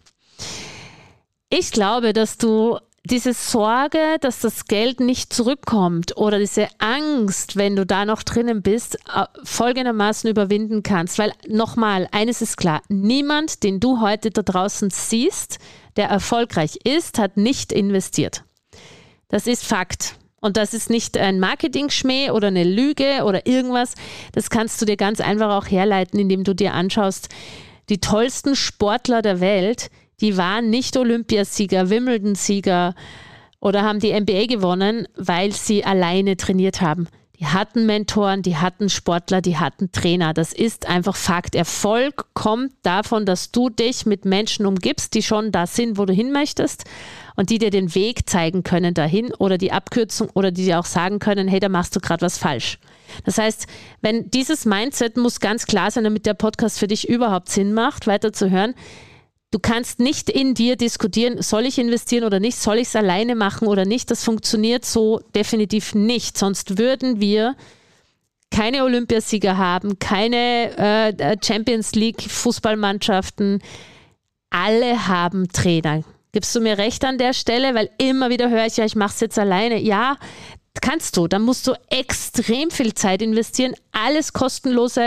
Ich 1.52 1.72
glaube, 1.72 2.12
dass 2.12 2.38
du 2.38 2.78
diese 3.04 3.34
Sorge, 3.34 4.18
dass 4.20 4.38
das 4.38 4.66
Geld 4.66 5.00
nicht 5.00 5.32
zurückkommt 5.32 6.16
oder 6.16 6.38
diese 6.38 6.68
Angst, 6.78 7.56
wenn 7.56 7.74
du 7.74 7.84
da 7.84 8.04
noch 8.04 8.22
drinnen 8.22 8.62
bist, 8.62 8.94
äh, 9.12 9.24
folgendermaßen 9.42 10.30
überwinden 10.30 10.84
kannst. 10.84 11.18
Weil 11.18 11.32
nochmal, 11.48 12.06
eines 12.12 12.40
ist 12.40 12.56
klar, 12.56 12.82
niemand, 12.88 13.64
den 13.64 13.80
du 13.80 14.00
heute 14.00 14.30
da 14.30 14.42
draußen 14.42 14.90
siehst, 14.90 15.58
der 15.96 16.08
erfolgreich 16.08 16.78
ist, 16.84 17.18
hat 17.18 17.36
nicht 17.36 17.72
investiert. 17.72 18.44
Das 19.28 19.48
ist 19.48 19.64
Fakt. 19.64 20.14
Und 20.40 20.56
das 20.56 20.72
ist 20.72 20.88
nicht 20.88 21.18
ein 21.18 21.40
Marketing-Schmäh 21.40 22.30
oder 22.30 22.46
eine 22.48 22.64
Lüge 22.64 23.24
oder 23.24 23.46
irgendwas. 23.46 23.94
Das 24.32 24.50
kannst 24.50 24.80
du 24.80 24.86
dir 24.86 24.96
ganz 24.96 25.20
einfach 25.20 25.50
auch 25.50 25.68
herleiten, 25.68 26.20
indem 26.20 26.44
du 26.44 26.54
dir 26.54 26.74
anschaust, 26.74 27.28
die 27.88 27.98
tollsten 27.98 28.54
Sportler 28.54 29.20
der 29.20 29.40
Welt, 29.40 29.90
die 30.20 30.36
waren 30.36 30.70
nicht 30.70 30.96
Olympiasieger, 30.96 31.90
Wimbledon-Sieger 31.90 32.94
oder 33.60 33.82
haben 33.82 34.00
die 34.00 34.18
NBA 34.18 34.46
gewonnen, 34.46 35.06
weil 35.16 35.52
sie 35.52 35.84
alleine 35.84 36.36
trainiert 36.36 36.80
haben. 36.80 37.08
Die 37.40 37.46
hatten 37.46 37.86
Mentoren, 37.86 38.42
die 38.42 38.58
hatten 38.58 38.90
Sportler, 38.90 39.40
die 39.40 39.56
hatten 39.56 39.92
Trainer. 39.92 40.34
Das 40.34 40.52
ist 40.52 40.86
einfach 40.86 41.16
Fakt. 41.16 41.54
Erfolg 41.54 42.26
kommt 42.34 42.72
davon, 42.82 43.24
dass 43.24 43.50
du 43.50 43.70
dich 43.70 44.04
mit 44.04 44.26
Menschen 44.26 44.66
umgibst, 44.66 45.14
die 45.14 45.22
schon 45.22 45.50
da 45.50 45.66
sind, 45.66 45.96
wo 45.96 46.04
du 46.04 46.12
hin 46.12 46.32
möchtest 46.32 46.84
und 47.36 47.48
die 47.48 47.56
dir 47.56 47.70
den 47.70 47.94
Weg 47.94 48.28
zeigen 48.28 48.62
können 48.62 48.92
dahin 48.92 49.32
oder 49.38 49.56
die 49.56 49.72
Abkürzung 49.72 50.28
oder 50.34 50.50
die 50.50 50.66
dir 50.66 50.78
auch 50.78 50.84
sagen 50.84 51.18
können, 51.18 51.48
hey, 51.48 51.60
da 51.60 51.70
machst 51.70 51.96
du 51.96 52.00
gerade 52.00 52.20
was 52.20 52.36
falsch. 52.36 52.78
Das 53.24 53.38
heißt, 53.38 53.66
wenn 54.02 54.30
dieses 54.30 54.66
Mindset 54.66 55.16
muss 55.16 55.40
ganz 55.40 55.64
klar 55.64 55.90
sein, 55.90 56.04
damit 56.04 56.26
der 56.26 56.34
Podcast 56.34 56.78
für 56.78 56.88
dich 56.88 57.08
überhaupt 57.08 57.48
Sinn 57.48 57.72
macht, 57.72 58.06
weiter 58.06 58.34
zu 58.34 58.50
hören, 58.50 58.74
Du 59.52 59.58
kannst 59.58 59.98
nicht 59.98 60.30
in 60.30 60.54
dir 60.54 60.76
diskutieren, 60.76 61.42
soll 61.42 61.66
ich 61.66 61.78
investieren 61.78 62.24
oder 62.24 62.38
nicht, 62.38 62.56
soll 62.56 62.76
ich 62.76 62.88
es 62.88 62.96
alleine 62.96 63.34
machen 63.34 63.66
oder 63.66 63.84
nicht. 63.84 64.10
Das 64.10 64.22
funktioniert 64.22 64.84
so 64.84 65.20
definitiv 65.34 65.94
nicht. 65.94 66.38
Sonst 66.38 66.78
würden 66.78 67.20
wir 67.20 67.56
keine 68.52 68.84
Olympiasieger 68.84 69.58
haben, 69.58 69.98
keine 69.98 70.76
äh, 71.16 71.36
Champions 71.42 71.92
League 71.96 72.22
Fußballmannschaften. 72.22 73.60
Alle 74.50 75.08
haben 75.08 75.48
Trainer. 75.48 76.02
Gibst 76.32 76.54
du 76.54 76.60
mir 76.60 76.78
recht 76.78 77.04
an 77.04 77.18
der 77.18 77.32
Stelle? 77.32 77.74
Weil 77.74 77.90
immer 77.98 78.30
wieder 78.30 78.50
höre 78.50 78.66
ich 78.66 78.76
ja, 78.76 78.84
ich 78.84 78.94
mache 78.94 79.14
es 79.14 79.20
jetzt 79.20 79.38
alleine. 79.38 79.80
Ja, 79.80 80.16
kannst 80.80 81.16
du. 81.16 81.26
Dann 81.26 81.42
musst 81.42 81.66
du 81.66 81.72
extrem 81.88 82.70
viel 82.70 82.94
Zeit 82.94 83.22
investieren, 83.22 83.74
alles 83.92 84.32
kostenlose 84.32 85.02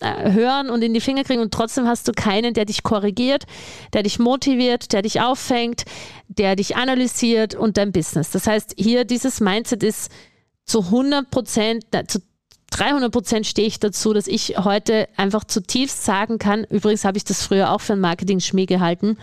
äh, 0.00 0.32
hören 0.32 0.70
und 0.70 0.82
in 0.82 0.94
die 0.94 1.00
Finger 1.00 1.24
kriegen 1.24 1.40
und 1.40 1.54
trotzdem 1.54 1.86
hast 1.86 2.08
du 2.08 2.12
keinen, 2.12 2.54
der 2.54 2.64
dich 2.64 2.82
korrigiert, 2.82 3.44
der 3.92 4.02
dich 4.02 4.18
motiviert, 4.18 4.92
der 4.92 5.02
dich 5.02 5.20
auffängt, 5.20 5.84
der 6.28 6.56
dich 6.56 6.76
analysiert 6.76 7.54
und 7.54 7.76
dein 7.76 7.92
Business. 7.92 8.30
Das 8.30 8.46
heißt, 8.46 8.74
hier 8.76 9.04
dieses 9.04 9.40
Mindset 9.40 9.82
ist 9.82 10.10
zu 10.64 10.80
100 10.80 11.30
Prozent, 11.30 11.84
zu 12.08 12.20
300 12.70 13.12
Prozent 13.12 13.46
stehe 13.46 13.68
ich 13.68 13.78
dazu, 13.78 14.12
dass 14.12 14.26
ich 14.26 14.56
heute 14.58 15.08
einfach 15.16 15.44
zutiefst 15.44 16.04
sagen 16.04 16.38
kann, 16.38 16.64
übrigens 16.64 17.04
habe 17.04 17.16
ich 17.16 17.24
das 17.24 17.42
früher 17.42 17.70
auch 17.70 17.80
für 17.80 17.92
ein 17.92 18.00
Marketing-Schmäh 18.00 18.66
gehalten, 18.66 19.16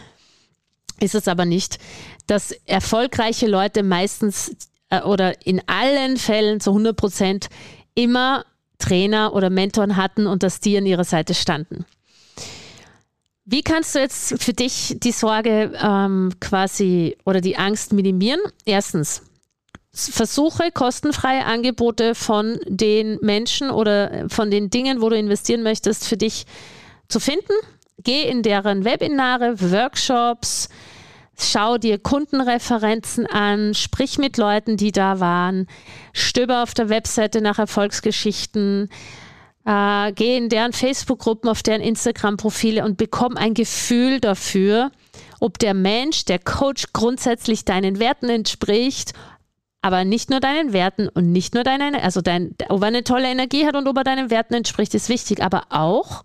ist 1.01 1.15
es 1.15 1.27
aber 1.27 1.45
nicht, 1.45 1.79
dass 2.27 2.51
erfolgreiche 2.65 3.47
Leute 3.47 3.83
meistens 3.83 4.55
äh, 4.91 5.01
oder 5.01 5.45
in 5.45 5.61
allen 5.67 6.17
Fällen 6.17 6.59
zu 6.59 6.69
100 6.69 6.95
Prozent 6.95 7.49
immer 7.95 8.45
Trainer 8.77 9.33
oder 9.33 9.49
Mentoren 9.49 9.95
hatten 9.95 10.27
und 10.27 10.43
dass 10.43 10.59
die 10.59 10.77
an 10.77 10.85
ihrer 10.85 11.03
Seite 11.03 11.33
standen. 11.33 11.85
Wie 13.45 13.63
kannst 13.63 13.95
du 13.95 13.99
jetzt 13.99 14.41
für 14.41 14.53
dich 14.53 14.95
die 14.99 15.11
Sorge 15.11 15.73
ähm, 15.81 16.31
quasi 16.39 17.17
oder 17.25 17.41
die 17.41 17.57
Angst 17.57 17.91
minimieren? 17.91 18.39
Erstens, 18.65 19.23
versuche 19.93 20.71
kostenfreie 20.71 21.45
Angebote 21.45 22.15
von 22.15 22.59
den 22.65 23.17
Menschen 23.21 23.69
oder 23.69 24.29
von 24.29 24.51
den 24.51 24.69
Dingen, 24.69 25.01
wo 25.01 25.09
du 25.09 25.17
investieren 25.17 25.63
möchtest, 25.63 26.07
für 26.07 26.17
dich 26.17 26.45
zu 27.09 27.19
finden. 27.19 27.53
Geh 28.03 28.23
in 28.23 28.41
deren 28.41 28.85
Webinare, 28.85 29.59
Workshops, 29.59 30.69
schau 31.49 31.77
dir 31.77 31.97
Kundenreferenzen 31.97 33.25
an, 33.25 33.73
sprich 33.73 34.17
mit 34.17 34.37
Leuten, 34.37 34.77
die 34.77 34.91
da 34.91 35.19
waren, 35.19 35.67
stöber 36.13 36.63
auf 36.63 36.73
der 36.73 36.89
Webseite 36.89 37.41
nach 37.41 37.59
Erfolgsgeschichten, 37.59 38.89
äh, 39.65 40.11
geh 40.13 40.37
in 40.37 40.49
deren 40.49 40.73
Facebook-Gruppen, 40.73 41.49
auf 41.49 41.63
deren 41.63 41.81
Instagram-Profile 41.81 42.83
und 42.83 42.97
bekomm 42.97 43.37
ein 43.37 43.53
Gefühl 43.53 44.19
dafür, 44.19 44.91
ob 45.39 45.59
der 45.59 45.73
Mensch, 45.73 46.25
der 46.25 46.39
Coach 46.39 46.85
grundsätzlich 46.93 47.65
deinen 47.65 47.99
Werten 47.99 48.29
entspricht, 48.29 49.13
aber 49.81 50.03
nicht 50.05 50.29
nur 50.29 50.39
deinen 50.39 50.73
Werten 50.73 51.09
und 51.09 51.31
nicht 51.31 51.53
nur 51.53 51.63
deine, 51.63 52.01
also 52.03 52.21
dein, 52.21 52.55
ob 52.69 52.81
er 52.81 52.87
eine 52.87 53.03
tolle 53.03 53.27
Energie 53.27 53.65
hat 53.65 53.75
und 53.75 53.87
ob 53.87 53.97
er 53.97 54.03
deinen 54.03 54.29
Werten 54.29 54.53
entspricht, 54.53 54.93
ist 54.93 55.09
wichtig, 55.09 55.43
aber 55.43 55.63
auch 55.69 56.23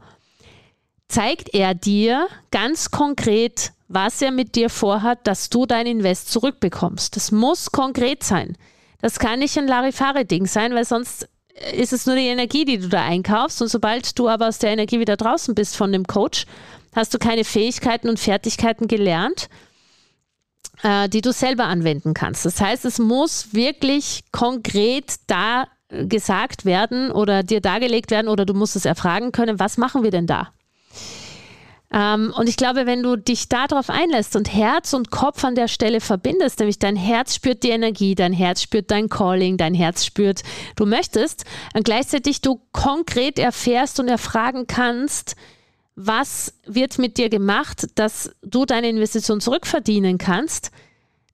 zeigt 1.08 1.54
er 1.54 1.75
dir 1.75 2.26
ganz 2.50 2.90
konkret, 2.90 3.73
was 3.88 4.21
er 4.21 4.31
mit 4.31 4.55
dir 4.55 4.71
vorhat, 4.71 5.26
dass 5.26 5.50
du 5.50 5.66
dein 5.66 5.87
Invest 5.87 6.31
zurückbekommst. 6.31 7.16
Das 7.16 7.31
muss 7.31 7.71
konkret 7.71 8.25
sein. 8.25 8.57
Das 9.00 9.19
kann 9.19 9.38
nicht 9.38 9.57
ein 9.59 9.69
Larifare-Ding 9.69 10.47
sein, 10.47 10.75
weil 10.75 10.85
sonst 10.85 11.28
ist 11.73 11.93
es 11.93 12.07
nur 12.07 12.16
die 12.16 12.26
Energie, 12.26 12.64
die 12.64 12.78
du 12.78 12.88
da 12.88 13.05
einkaufst. 13.05 13.62
Und 13.62 13.69
sobald 13.69 14.19
du 14.19 14.28
aber 14.28 14.49
aus 14.49 14.59
der 14.59 14.71
Energie 14.71 15.00
wieder 15.00 15.16
draußen 15.16 15.55
bist 15.55 15.76
von 15.76 15.93
dem 15.93 16.05
Coach, 16.05 16.47
hast 16.95 17.14
du 17.14 17.19
keine 17.19 17.45
Fähigkeiten 17.45 18.09
und 18.09 18.19
Fertigkeiten 18.19 18.88
gelernt, 18.88 19.49
äh, 20.83 21.09
die 21.09 21.21
du 21.21 21.33
selber 21.33 21.64
anwenden 21.64 22.14
kannst. 22.14 22.45
Das 22.45 22.61
heißt, 22.61 22.85
es 22.85 22.99
muss 22.99 23.52
wirklich 23.55 24.25
konkret 24.33 25.14
da 25.26 25.69
gesagt 25.88 26.64
werden 26.64 27.11
oder 27.11 27.43
dir 27.43 27.61
dargelegt 27.61 28.11
werden 28.11 28.28
oder 28.28 28.45
du 28.45 28.55
musst 28.55 28.76
es 28.76 28.85
erfragen 28.85 29.33
können, 29.33 29.61
was 29.61 29.78
machen 29.78 30.02
wir 30.02 30.11
denn 30.11 30.26
da? 30.26 30.52
Ähm, 31.93 32.33
und 32.37 32.49
ich 32.49 32.57
glaube, 32.57 32.87
wenn 32.87 33.02
du 33.02 33.16
dich 33.16 33.49
darauf 33.49 33.90
einlässt 33.90 34.35
und 34.37 34.52
Herz 34.52 34.93
und 34.93 35.11
Kopf 35.11 35.45
an 35.45 35.55
der 35.55 35.69
Stelle 35.69 36.00
verbindest, 36.00 36.59
nämlich 36.59 36.78
dein 36.78 36.97
Herz 36.97 37.35
spürt 37.35 37.62
die 37.62 37.71
Energie, 37.71 38.14
dein 38.14 38.33
Herz 38.33 38.62
spürt 38.62 38.90
dein 38.90 39.09
Calling, 39.09 39.57
dein 39.57 39.75
Herz 39.75 40.05
spürt, 40.05 40.43
du 40.75 40.87
möchtest, 40.87 41.45
und 41.75 41.85
gleichzeitig 41.85 42.40
du 42.40 42.61
konkret 42.73 43.38
erfährst 43.38 44.00
und 44.00 44.09
erfragen 44.09 44.66
kannst, 44.66 45.37
was 45.95 46.52
wird 46.66 46.99
mit 46.99 47.16
dir 47.16 47.31
gemacht, 47.31 47.87
dass 47.95 48.31
du 48.43 48.66
deine 48.66 48.88
Investition 48.88 49.40
zurückverdienen 49.40 50.19
kannst, 50.19 50.71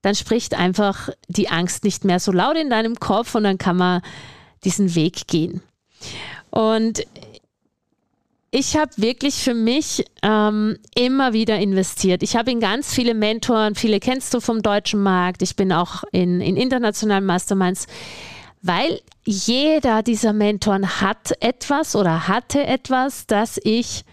dann 0.01 0.15
spricht 0.15 0.53
einfach 0.53 1.09
die 1.27 1.49
Angst 1.49 1.83
nicht 1.83 2.05
mehr 2.05 2.19
so 2.19 2.31
laut 2.31 2.57
in 2.57 2.69
deinem 2.69 2.99
Kopf 2.99 3.35
und 3.35 3.43
dann 3.43 3.57
kann 3.57 3.77
man 3.77 4.01
diesen 4.63 4.95
Weg 4.95 5.27
gehen. 5.27 5.61
Und 6.49 7.05
ich 8.55 8.77
habe 8.77 8.91
wirklich 8.97 9.43
für 9.43 9.55
mich 9.55 10.05
ähm, 10.21 10.77
immer 10.93 11.33
wieder 11.33 11.57
investiert. 11.57 12.21
Ich 12.21 12.35
habe 12.35 12.51
in 12.51 12.59
ganz 12.59 12.93
viele 12.93 13.15
Mentoren, 13.15 13.73
viele 13.73 13.99
kennst 13.99 14.31
du 14.31 14.39
vom 14.39 14.61
deutschen 14.61 15.01
Markt. 15.01 15.41
Ich 15.41 15.55
bin 15.55 15.73
auch 15.73 16.03
in, 16.11 16.39
in 16.39 16.55
internationalen 16.55 17.25
Masterminds, 17.25 17.87
weil 18.61 19.01
jeder 19.25 20.03
dieser 20.03 20.33
Mentoren 20.33 21.01
hat 21.01 21.33
etwas 21.39 21.95
oder 21.95 22.27
hatte 22.27 22.63
etwas, 22.63 23.25
das 23.25 23.59
ich 23.63 24.05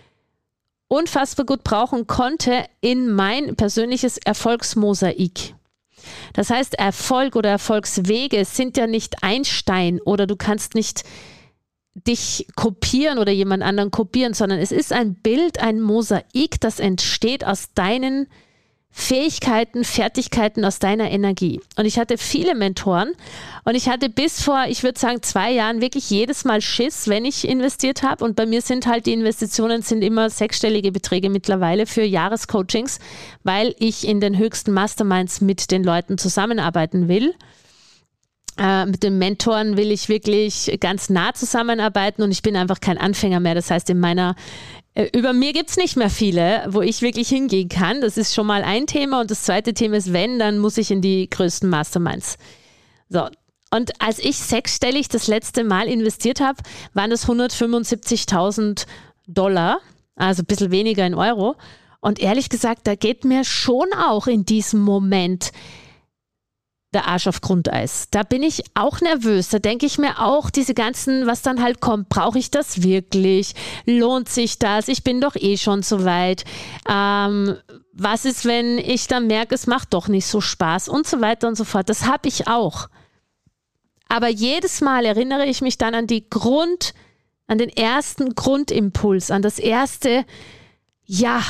unfassbar 0.88 1.44
gut 1.44 1.62
brauchen 1.62 2.06
konnte 2.06 2.64
in 2.80 3.12
mein 3.12 3.56
persönliches 3.56 4.16
Erfolgsmosaik. 4.16 5.54
Das 6.32 6.48
heißt, 6.48 6.78
Erfolg 6.78 7.36
oder 7.36 7.50
Erfolgswege 7.50 8.46
sind 8.46 8.78
ja 8.78 8.86
nicht 8.86 9.22
ein 9.22 9.44
Stein 9.44 10.00
oder 10.00 10.26
du 10.26 10.36
kannst 10.36 10.74
nicht 10.74 11.04
dich 12.06 12.46
kopieren 12.56 13.18
oder 13.18 13.32
jemand 13.32 13.62
anderen 13.62 13.90
kopieren, 13.90 14.34
sondern 14.34 14.58
es 14.58 14.72
ist 14.72 14.92
ein 14.92 15.14
Bild, 15.14 15.60
ein 15.60 15.80
Mosaik, 15.80 16.60
das 16.60 16.80
entsteht 16.80 17.44
aus 17.46 17.72
deinen 17.74 18.26
Fähigkeiten, 18.92 19.84
Fertigkeiten, 19.84 20.64
aus 20.64 20.80
deiner 20.80 21.10
Energie. 21.10 21.60
Und 21.76 21.86
ich 21.86 21.98
hatte 21.98 22.18
viele 22.18 22.56
Mentoren 22.56 23.12
und 23.64 23.76
ich 23.76 23.88
hatte 23.88 24.08
bis 24.08 24.42
vor, 24.42 24.64
ich 24.68 24.82
würde 24.82 24.98
sagen, 24.98 25.22
zwei 25.22 25.52
Jahren 25.52 25.80
wirklich 25.80 26.10
jedes 26.10 26.44
Mal 26.44 26.60
Schiss, 26.60 27.06
wenn 27.06 27.24
ich 27.24 27.46
investiert 27.46 28.02
habe. 28.02 28.24
Und 28.24 28.34
bei 28.34 28.46
mir 28.46 28.62
sind 28.62 28.86
halt 28.86 29.06
die 29.06 29.12
Investitionen 29.12 29.82
sind 29.82 30.02
immer 30.02 30.28
sechsstellige 30.28 30.90
Beträge 30.90 31.30
mittlerweile 31.30 31.86
für 31.86 32.02
Jahrescoachings, 32.02 32.98
weil 33.44 33.76
ich 33.78 34.06
in 34.06 34.20
den 34.20 34.36
höchsten 34.36 34.72
Masterminds 34.72 35.40
mit 35.40 35.70
den 35.70 35.84
Leuten 35.84 36.18
zusammenarbeiten 36.18 37.06
will. 37.06 37.34
Äh, 38.58 38.86
mit 38.86 39.02
den 39.02 39.18
Mentoren 39.18 39.76
will 39.76 39.90
ich 39.90 40.08
wirklich 40.08 40.76
ganz 40.80 41.08
nah 41.08 41.32
zusammenarbeiten 41.32 42.22
und 42.22 42.30
ich 42.30 42.42
bin 42.42 42.56
einfach 42.56 42.80
kein 42.80 42.98
Anfänger 42.98 43.40
mehr. 43.40 43.54
Das 43.54 43.70
heißt, 43.70 43.88
in 43.90 44.00
meiner 44.00 44.34
äh, 44.94 45.08
über 45.16 45.32
mir 45.32 45.52
gibt 45.52 45.70
es 45.70 45.76
nicht 45.76 45.96
mehr 45.96 46.10
viele, 46.10 46.64
wo 46.68 46.82
ich 46.82 47.02
wirklich 47.02 47.28
hingehen 47.28 47.68
kann. 47.68 48.00
Das 48.00 48.16
ist 48.16 48.34
schon 48.34 48.46
mal 48.46 48.62
ein 48.62 48.86
Thema. 48.86 49.20
Und 49.20 49.30
das 49.30 49.42
zweite 49.42 49.72
Thema 49.74 49.96
ist, 49.96 50.12
wenn, 50.12 50.38
dann 50.38 50.58
muss 50.58 50.78
ich 50.78 50.90
in 50.90 51.00
die 51.00 51.28
größten 51.30 51.68
Masterminds. 51.68 52.38
So. 53.08 53.28
Und 53.72 54.00
als 54.00 54.18
ich 54.18 54.36
sechsstellig 54.38 55.08
das 55.08 55.28
letzte 55.28 55.62
Mal 55.62 55.86
investiert 55.86 56.40
habe, 56.40 56.60
waren 56.92 57.10
das 57.10 57.28
175.000 57.28 58.84
Dollar, 59.28 59.78
also 60.16 60.42
ein 60.42 60.46
bisschen 60.46 60.72
weniger 60.72 61.06
in 61.06 61.14
Euro. 61.14 61.54
Und 62.00 62.18
ehrlich 62.18 62.48
gesagt, 62.48 62.88
da 62.88 62.96
geht 62.96 63.24
mir 63.24 63.44
schon 63.44 63.86
auch 63.96 64.26
in 64.26 64.44
diesem 64.44 64.80
Moment 64.80 65.52
der 66.92 67.06
Arsch 67.06 67.28
auf 67.28 67.40
Grundeis. 67.40 68.08
Da 68.10 68.22
bin 68.22 68.42
ich 68.42 68.64
auch 68.74 69.00
nervös. 69.00 69.48
Da 69.48 69.58
denke 69.58 69.86
ich 69.86 69.98
mir 69.98 70.20
auch, 70.20 70.50
diese 70.50 70.74
ganzen, 70.74 71.26
was 71.26 71.42
dann 71.42 71.62
halt 71.62 71.80
kommt, 71.80 72.08
brauche 72.08 72.38
ich 72.38 72.50
das 72.50 72.82
wirklich? 72.82 73.54
Lohnt 73.86 74.28
sich 74.28 74.58
das? 74.58 74.88
Ich 74.88 75.04
bin 75.04 75.20
doch 75.20 75.36
eh 75.36 75.56
schon 75.56 75.82
so 75.82 76.04
weit. 76.04 76.44
Ähm, 76.88 77.56
was 77.92 78.24
ist, 78.24 78.44
wenn 78.44 78.78
ich 78.78 79.06
dann 79.06 79.28
merke, 79.28 79.54
es 79.54 79.66
macht 79.66 79.94
doch 79.94 80.08
nicht 80.08 80.26
so 80.26 80.40
Spaß 80.40 80.88
und 80.88 81.06
so 81.06 81.20
weiter 81.20 81.46
und 81.48 81.56
so 81.56 81.64
fort. 81.64 81.88
Das 81.88 82.06
habe 82.06 82.28
ich 82.28 82.48
auch. 82.48 82.88
Aber 84.08 84.28
jedes 84.28 84.80
Mal 84.80 85.04
erinnere 85.04 85.46
ich 85.46 85.60
mich 85.60 85.78
dann 85.78 85.94
an 85.94 86.08
die 86.08 86.28
Grund, 86.28 86.94
an 87.46 87.58
den 87.58 87.68
ersten 87.68 88.34
Grundimpuls, 88.34 89.30
an 89.30 89.42
das 89.42 89.60
erste, 89.60 90.24
ja, 91.04 91.42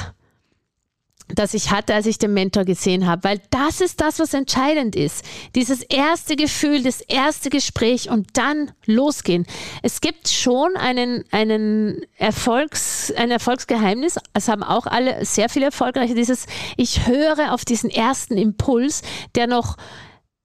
das 1.35 1.55
ich 1.55 1.71
hatte, 1.71 1.95
als 1.95 2.07
ich 2.07 2.19
den 2.19 2.35
Mentor 2.35 2.65
gesehen 2.65 3.07
habe, 3.07 3.25
weil 3.25 3.41
das 3.51 3.81
ist 3.81 4.01
das, 4.01 4.19
was 4.19 4.35
entscheidend 4.35 4.97
ist. 4.97 5.25
Dieses 5.55 5.83
erste 5.83 6.37
Gefühl, 6.37 6.83
das 6.83 7.01
erste 7.01 7.51
Gespräch 7.51 8.11
und 8.11 8.29
dann 8.35 8.73
losgehen. 8.87 9.47
Es 9.83 10.01
gibt 10.01 10.29
schon 10.29 10.77
einen, 10.77 11.25
einen 11.31 12.03
Erfolgs, 12.17 13.13
ein 13.17 13.31
Erfolgsgeheimnis. 13.31 14.19
Es 14.35 14.49
haben 14.49 14.63
auch 14.63 14.87
alle 14.87 15.25
sehr 15.25 15.49
viele 15.49 15.67
erfolgreiche. 15.67 16.15
Dieses, 16.15 16.47
ich 16.77 17.07
höre 17.07 17.53
auf 17.53 17.65
diesen 17.65 17.91
ersten 17.91 18.37
Impuls, 18.37 19.03
der 19.35 19.47
noch 19.47 19.77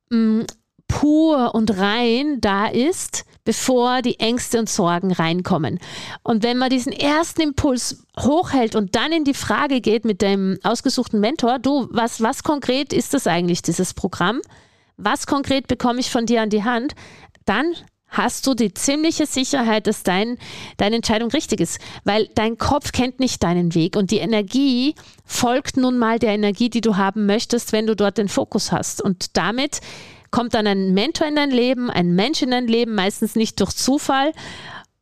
mh, 0.10 0.18
mm, 0.18 0.46
pur 0.96 1.54
und 1.54 1.78
rein 1.78 2.40
da 2.40 2.68
ist 2.68 3.26
bevor 3.44 4.02
die 4.02 4.20
Ängste 4.20 4.58
und 4.58 4.70
Sorgen 4.70 5.12
reinkommen. 5.12 5.80
Und 6.24 6.42
wenn 6.42 6.58
man 6.58 6.72
diesen 6.72 6.92
ersten 6.92 7.42
Impuls 7.42 8.04
hochhält 8.20 8.76
und 8.76 8.96
dann 8.96 9.12
in 9.12 9.24
die 9.24 9.36
Frage 9.36 9.82
geht 9.82 10.04
mit 10.04 10.24
dem 10.24 10.58
ausgesuchten 10.64 11.20
Mentor, 11.20 11.60
du, 11.60 11.88
was, 11.92 12.22
was 12.22 12.44
konkret 12.44 12.92
ist 12.92 13.14
das 13.14 13.28
eigentlich, 13.28 13.62
dieses 13.62 13.94
Programm? 13.94 14.42
Was 14.98 15.28
konkret 15.28 15.68
bekomme 15.68 16.00
ich 16.00 16.10
von 16.10 16.26
dir 16.26 16.42
an 16.42 16.50
die 16.50 16.64
Hand? 16.64 16.96
Dann 17.46 17.76
hast 18.08 18.48
du 18.48 18.56
die 18.56 18.74
ziemliche 18.74 19.28
Sicherheit, 19.28 19.86
dass 19.86 20.02
dein, 20.02 20.38
deine 20.78 20.96
Entscheidung 20.96 21.30
richtig 21.30 21.60
ist, 21.60 21.80
weil 22.04 22.30
dein 22.34 22.58
Kopf 22.58 22.94
kennt 22.94 23.20
nicht 23.20 23.44
deinen 23.44 23.76
Weg 23.76 23.96
und 23.96 24.10
die 24.10 24.20
Energie 24.20 24.96
folgt 25.24 25.78
nun 25.78 26.00
mal 26.00 26.18
der 26.18 26.34
Energie, 26.34 26.70
die 26.70 26.82
du 26.82 26.98
haben 26.98 27.26
möchtest, 27.28 27.74
wenn 27.74 27.86
du 27.86 27.96
dort 27.96 28.18
den 28.18 28.30
Fokus 28.30 28.72
hast. 28.72 29.02
Und 29.02 29.38
damit 29.38 29.82
kommt 30.36 30.54
dann 30.54 30.68
ein 30.68 30.94
Mentor 30.94 31.28
in 31.28 31.38
dein 31.38 31.50
Leben, 31.50 31.90
ein 31.90 32.14
Mensch 32.14 32.42
in 32.42 32.52
dein 32.52 32.68
Leben, 32.68 32.94
meistens 32.94 33.38
nicht 33.38 33.58
durch 33.62 33.72
Zufall. 33.72 34.34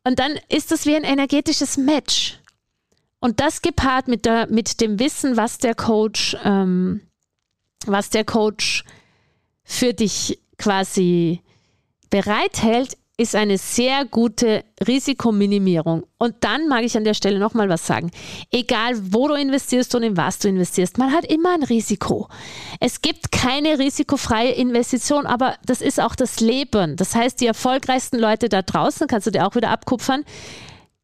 Und 0.04 0.20
dann 0.20 0.38
ist 0.48 0.70
es 0.70 0.86
wie 0.86 0.94
ein 0.94 1.02
energetisches 1.02 1.76
Match. 1.76 2.38
Und 3.18 3.40
das 3.40 3.60
gepaart 3.60 4.06
mit, 4.06 4.26
der, 4.26 4.46
mit 4.46 4.80
dem 4.80 5.00
Wissen, 5.00 5.36
was 5.36 5.58
der 5.58 5.74
Coach, 5.74 6.36
ähm, 6.44 7.00
was 7.84 8.10
der 8.10 8.24
Coach 8.24 8.84
für 9.64 9.92
dich 9.92 10.38
quasi 10.56 11.40
bereithält, 12.10 12.96
ist 13.16 13.36
eine 13.36 13.58
sehr 13.58 14.04
gute 14.04 14.64
Risikominimierung. 14.86 16.04
Und 16.18 16.34
dann 16.40 16.66
mag 16.66 16.82
ich 16.82 16.96
an 16.96 17.04
der 17.04 17.14
Stelle 17.14 17.38
nochmal 17.38 17.68
was 17.68 17.86
sagen. 17.86 18.10
Egal, 18.50 18.94
wo 19.12 19.28
du 19.28 19.34
investierst 19.34 19.94
und 19.94 20.02
in 20.02 20.16
was 20.16 20.40
du 20.40 20.48
investierst, 20.48 20.98
man 20.98 21.12
hat 21.12 21.24
immer 21.24 21.54
ein 21.54 21.62
Risiko. 21.62 22.28
Es 22.80 23.02
gibt 23.02 23.30
keine 23.30 23.78
risikofreie 23.78 24.52
Investition, 24.52 25.26
aber 25.26 25.54
das 25.64 25.80
ist 25.80 26.00
auch 26.00 26.16
das 26.16 26.40
Leben. 26.40 26.96
Das 26.96 27.14
heißt, 27.14 27.40
die 27.40 27.46
erfolgreichsten 27.46 28.18
Leute 28.18 28.48
da 28.48 28.62
draußen, 28.62 29.06
kannst 29.06 29.28
du 29.28 29.30
dir 29.30 29.46
auch 29.46 29.54
wieder 29.54 29.70
abkupfern, 29.70 30.24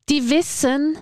die 0.09 0.31
wissen, 0.31 0.99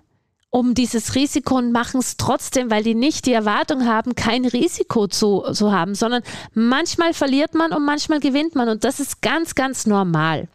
um 0.50 0.74
dieses 0.74 1.14
Risiko 1.14 1.56
und 1.56 1.72
machen 1.72 2.00
es 2.00 2.18
trotzdem, 2.18 2.70
weil 2.70 2.82
die 2.82 2.94
nicht 2.94 3.24
die 3.24 3.32
Erwartung 3.32 3.86
haben, 3.86 4.14
kein 4.14 4.44
Risiko 4.44 5.06
zu, 5.06 5.42
zu 5.52 5.72
haben, 5.72 5.94
sondern 5.94 6.22
manchmal 6.52 7.14
verliert 7.14 7.54
man 7.54 7.72
und 7.72 7.84
manchmal 7.84 8.20
gewinnt 8.20 8.54
man 8.54 8.68
und 8.68 8.84
das 8.84 9.00
ist 9.00 9.22
ganz, 9.22 9.54
ganz 9.54 9.86
normal. 9.86 10.48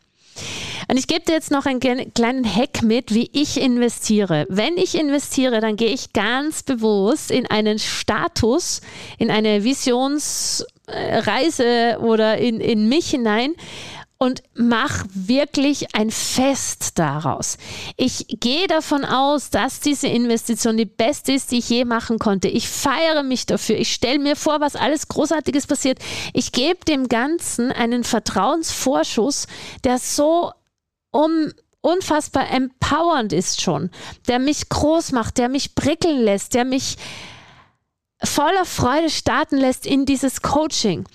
Und 0.87 0.97
ich 0.97 1.07
gebe 1.07 1.21
dir 1.21 1.33
jetzt 1.33 1.51
noch 1.51 1.65
einen 1.65 1.79
kleinen 1.79 2.45
Hack 2.45 2.83
mit, 2.83 3.13
wie 3.13 3.29
ich 3.33 3.59
investiere. 3.59 4.45
Wenn 4.49 4.77
ich 4.77 4.95
investiere, 4.95 5.59
dann 5.61 5.75
gehe 5.75 5.89
ich 5.89 6.13
ganz 6.13 6.63
bewusst 6.63 7.31
in 7.31 7.47
einen 7.47 7.79
Status, 7.79 8.81
in 9.17 9.31
eine 9.31 9.63
Visionsreise 9.63 11.97
oder 12.01 12.37
in, 12.37 12.59
in 12.59 12.89
mich 12.89 13.09
hinein 13.09 13.55
und 14.23 14.41
mach 14.53 15.03
wirklich 15.13 15.95
ein 15.95 16.09
Fest 16.09 16.97
daraus. 16.97 17.57
Ich 17.97 18.25
gehe 18.39 18.67
davon 18.67 19.03
aus, 19.03 19.49
dass 19.49 19.81
diese 19.81 20.07
Investition 20.07 20.77
die 20.77 20.85
beste 20.85 21.33
ist, 21.33 21.51
die 21.51 21.57
ich 21.57 21.69
je 21.69 21.83
machen 21.83 22.19
konnte. 22.19 22.47
Ich 22.47 22.69
feiere 22.69 23.23
mich 23.23 23.45
dafür. 23.45 23.77
Ich 23.77 23.93
stelle 23.93 24.19
mir 24.19 24.37
vor, 24.37 24.61
was 24.61 24.77
alles 24.77 25.09
Großartiges 25.09 25.67
passiert. 25.67 25.99
Ich 26.31 26.53
gebe 26.53 26.85
dem 26.85 27.09
Ganzen 27.09 27.73
einen 27.73 28.05
Vertrauensvorschuss, 28.05 29.47
der 29.83 29.97
so 29.97 30.53
um 31.13 31.53
unfassbar 31.81 32.49
empowernd 32.49 33.31
ist 33.33 33.61
schon, 33.61 33.89
der 34.27 34.39
mich 34.39 34.67
groß 34.69 35.11
macht, 35.11 35.37
der 35.37 35.47
mich 35.47 35.75
prickeln 35.75 36.23
lässt, 36.23 36.53
der 36.53 36.65
mich 36.65 36.97
voller 38.23 38.65
Freude 38.65 39.09
starten 39.09 39.57
lässt 39.57 39.85
in 39.85 40.05
dieses 40.05 40.41
Coaching. 40.41 41.05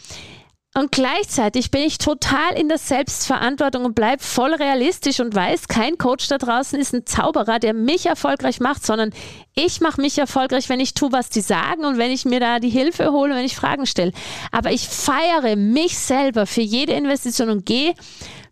Und 0.74 0.92
gleichzeitig 0.92 1.70
bin 1.70 1.82
ich 1.82 1.98
total 1.98 2.52
in 2.54 2.68
der 2.68 2.78
Selbstverantwortung 2.78 3.86
und 3.86 3.94
bleibe 3.94 4.22
voll 4.22 4.54
realistisch 4.54 5.18
und 5.18 5.34
weiß, 5.34 5.66
kein 5.66 5.96
Coach 5.96 6.28
da 6.28 6.38
draußen 6.38 6.78
ist 6.78 6.94
ein 6.94 7.06
Zauberer, 7.06 7.58
der 7.58 7.72
mich 7.72 8.06
erfolgreich 8.06 8.60
macht, 8.60 8.84
sondern 8.84 9.12
ich 9.56 9.80
mache 9.80 10.00
mich 10.00 10.18
erfolgreich, 10.18 10.68
wenn 10.68 10.78
ich 10.78 10.94
tue, 10.94 11.10
was 11.10 11.30
die 11.30 11.40
sagen 11.40 11.84
und 11.84 11.96
wenn 11.96 12.12
ich 12.12 12.26
mir 12.26 12.38
da 12.38 12.60
die 12.60 12.68
Hilfe 12.68 13.10
hole, 13.10 13.34
wenn 13.34 13.46
ich 13.46 13.56
Fragen 13.56 13.86
stelle. 13.86 14.12
Aber 14.52 14.70
ich 14.70 14.86
feiere 14.88 15.56
mich 15.56 15.98
selber 15.98 16.46
für 16.46 16.60
jede 16.60 16.92
Investition 16.92 17.48
und 17.48 17.66
gehe 17.66 17.94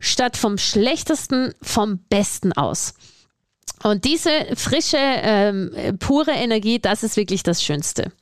statt 0.00 0.36
vom 0.36 0.58
schlechtesten 0.58 1.54
vom 1.62 1.98
besten 2.08 2.52
aus. 2.52 2.94
Und 3.82 4.04
diese 4.04 4.30
frische, 4.54 4.98
ähm, 4.98 5.98
pure 5.98 6.32
Energie, 6.32 6.78
das 6.78 7.02
ist 7.02 7.16
wirklich 7.16 7.42
das 7.42 7.62
Schönste. 7.62 8.12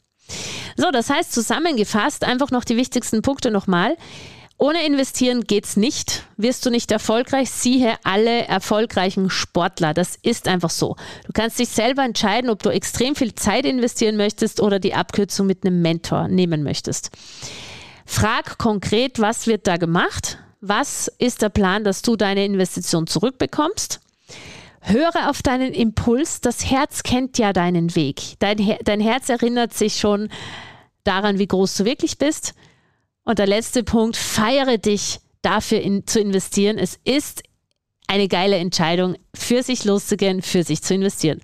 So, 0.77 0.91
das 0.91 1.11
heißt 1.11 1.33
zusammengefasst 1.33 2.25
einfach 2.25 2.51
noch 2.51 2.65
die 2.65 2.77
wichtigsten 2.77 3.23
Punkte 3.23 3.51
nochmal. 3.51 3.97
Ohne 4.57 4.87
investieren 4.87 5.43
geht's 5.43 5.77
nicht. 5.77 6.25
Wirst 6.37 6.65
du 6.65 6.71
nicht 6.71 6.93
erfolgreich, 6.93 7.51
siehe 7.51 7.97
alle 8.05 8.47
erfolgreichen 8.47 9.29
Sportler. 9.29 9.95
Das 9.95 10.17
ist 10.23 10.47
einfach 10.47 10.71
so. 10.71 10.97
Du 11.27 11.33
kannst 11.33 11.59
dich 11.59 11.69
selber 11.69 12.05
entscheiden, 12.05 12.51
ob 12.51 12.63
du 12.63 12.71
extrem 12.71 13.17
viel 13.17 13.35
Zeit 13.35 13.65
investieren 13.65 14.17
möchtest 14.17 14.61
oder 14.61 14.79
die 14.79 14.95
Abkürzung 14.95 15.47
mit 15.47 15.65
einem 15.67 15.83
Mentor 15.83 16.29
nehmen 16.29 16.63
möchtest. 16.63 17.11
Frag 18.07 18.59
konkret, 18.59 19.19
was 19.19 19.47
wird 19.47 19.67
da 19.67 19.77
gemacht? 19.77 20.39
Was 20.67 21.09
ist 21.19 21.43
der 21.43 21.51
Plan, 21.51 21.85
dass 21.85 22.01
du 22.01 22.17
deine 22.17 22.43
Investition 22.47 23.07
zurückbekommst? 23.07 24.01
Höre 24.81 25.29
auf 25.29 25.43
deinen 25.43 25.75
Impuls. 25.75 26.41
Das 26.41 26.71
Herz 26.71 27.03
kennt 27.03 27.37
ja 27.37 27.53
deinen 27.53 27.95
Weg. 27.95 28.23
Dein, 28.39 28.57
Her 28.57 28.79
dein 28.83 29.01
Herz 29.01 29.29
erinnert 29.29 29.75
sich 29.75 29.99
schon 29.99 30.31
daran, 31.03 31.39
wie 31.39 31.49
groß 31.49 31.77
du 31.77 31.85
wirklich 31.85 32.17
bist. 32.17 32.55
Und 33.25 33.39
der 33.41 33.47
letzte 33.47 33.85
Punkt, 33.85 34.17
feiere 34.17 34.79
dich 34.79 35.21
dafür 35.43 35.83
in, 35.83 36.07
zu 36.07 36.19
investieren. 36.19 36.79
Es 36.79 36.99
ist 37.05 37.43
eine 38.07 38.29
geile 38.29 38.57
Entscheidung, 38.57 39.17
für 39.35 39.63
sich 39.63 39.85
loszugehen, 39.85 40.41
für 40.41 40.63
sich 40.63 40.81
zu 40.81 40.95
investieren. 40.95 41.43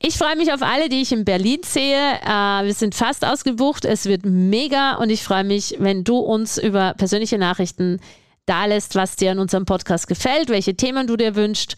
Ich 0.00 0.18
freue 0.18 0.34
mich 0.34 0.52
auf 0.52 0.62
alle, 0.62 0.88
die 0.88 1.00
ich 1.00 1.12
in 1.12 1.24
Berlin 1.24 1.60
sehe. 1.64 2.14
Äh, 2.24 2.64
wir 2.64 2.74
sind 2.74 2.96
fast 2.96 3.24
ausgebucht. 3.24 3.84
Es 3.84 4.06
wird 4.06 4.24
mega 4.24 4.96
und 4.96 5.10
ich 5.10 5.22
freue 5.22 5.44
mich, 5.44 5.76
wenn 5.78 6.02
du 6.02 6.18
uns 6.18 6.58
über 6.58 6.94
persönliche 6.94 7.38
Nachrichten 7.38 8.00
da 8.46 8.64
lässt, 8.66 8.94
was 8.94 9.16
dir 9.16 9.32
an 9.32 9.38
unserem 9.38 9.64
Podcast 9.64 10.08
gefällt, 10.08 10.48
welche 10.48 10.74
Themen 10.74 11.06
du 11.06 11.16
dir 11.16 11.34
wünschst. 11.36 11.76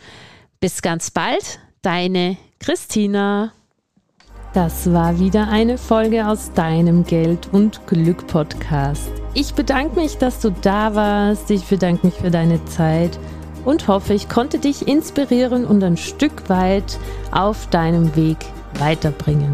Bis 0.61 0.83
ganz 0.83 1.11
bald, 1.11 1.59
deine 1.83 2.37
Christina. 2.59 3.53
Das 4.55 4.93
war 4.93 5.19
wieder 5.19 5.49
eine 5.49 5.79
Folge 5.79 6.27
aus 6.27 6.53
deinem 6.55 7.05
Geld 7.05 7.49
und 7.53 7.87
Glück 7.87 8.27
Podcast. 8.29 9.11
Ich 9.35 9.53
bedanke 9.55 9.97
mich, 9.97 10.17
dass 10.17 10.41
du 10.41 10.51
da 10.51 10.95
warst. 10.95 11.51
Ich 11.51 11.65
bedanke 11.65 12.07
mich 12.07 12.15
für 12.15 12.31
deine 12.31 12.65
Zeit 12.67 13.19
und 13.65 13.89
hoffe, 13.89 14.15
ich 14.15 14.29
konnte 14.29 14.59
dich 14.59 14.87
inspirieren 14.87 15.65
und 15.65 15.83
ein 15.83 15.97
Stück 15.97 16.49
weit 16.49 16.99
auf 17.33 17.69
deinem 17.71 18.15
Weg 18.15 18.39
weiterbringen. 18.79 19.51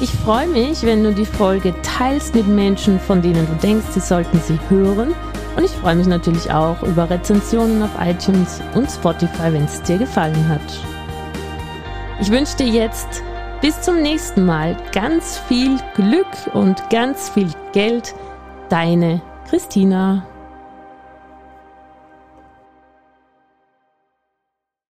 Ich 0.00 0.10
freue 0.10 0.48
mich, 0.48 0.82
wenn 0.82 1.04
du 1.04 1.12
die 1.12 1.26
Folge 1.26 1.74
teilst 1.82 2.34
mit 2.34 2.48
Menschen, 2.48 2.98
von 2.98 3.22
denen 3.22 3.46
du 3.46 3.54
denkst, 3.62 3.86
sie 3.92 4.00
sollten 4.00 4.40
sie 4.40 4.58
hören 4.68 5.14
und 5.56 5.64
ich 5.64 5.70
freue 5.70 5.96
mich 5.96 6.06
natürlich 6.06 6.50
auch 6.50 6.82
über 6.82 7.08
Rezensionen 7.08 7.82
auf 7.82 7.90
iTunes 8.00 8.60
und 8.74 8.90
Spotify, 8.90 9.52
wenn 9.52 9.64
es 9.64 9.82
dir 9.82 9.98
gefallen 9.98 10.48
hat. 10.48 10.60
Ich 12.20 12.30
wünsche 12.30 12.56
dir 12.56 12.68
jetzt 12.68 13.22
bis 13.60 13.80
zum 13.80 14.02
nächsten 14.02 14.44
Mal 14.44 14.76
ganz 14.92 15.38
viel 15.48 15.78
Glück 15.94 16.26
und 16.52 16.90
ganz 16.90 17.28
viel 17.28 17.48
Geld. 17.72 18.14
Deine 18.68 19.20
Christina. 19.48 20.26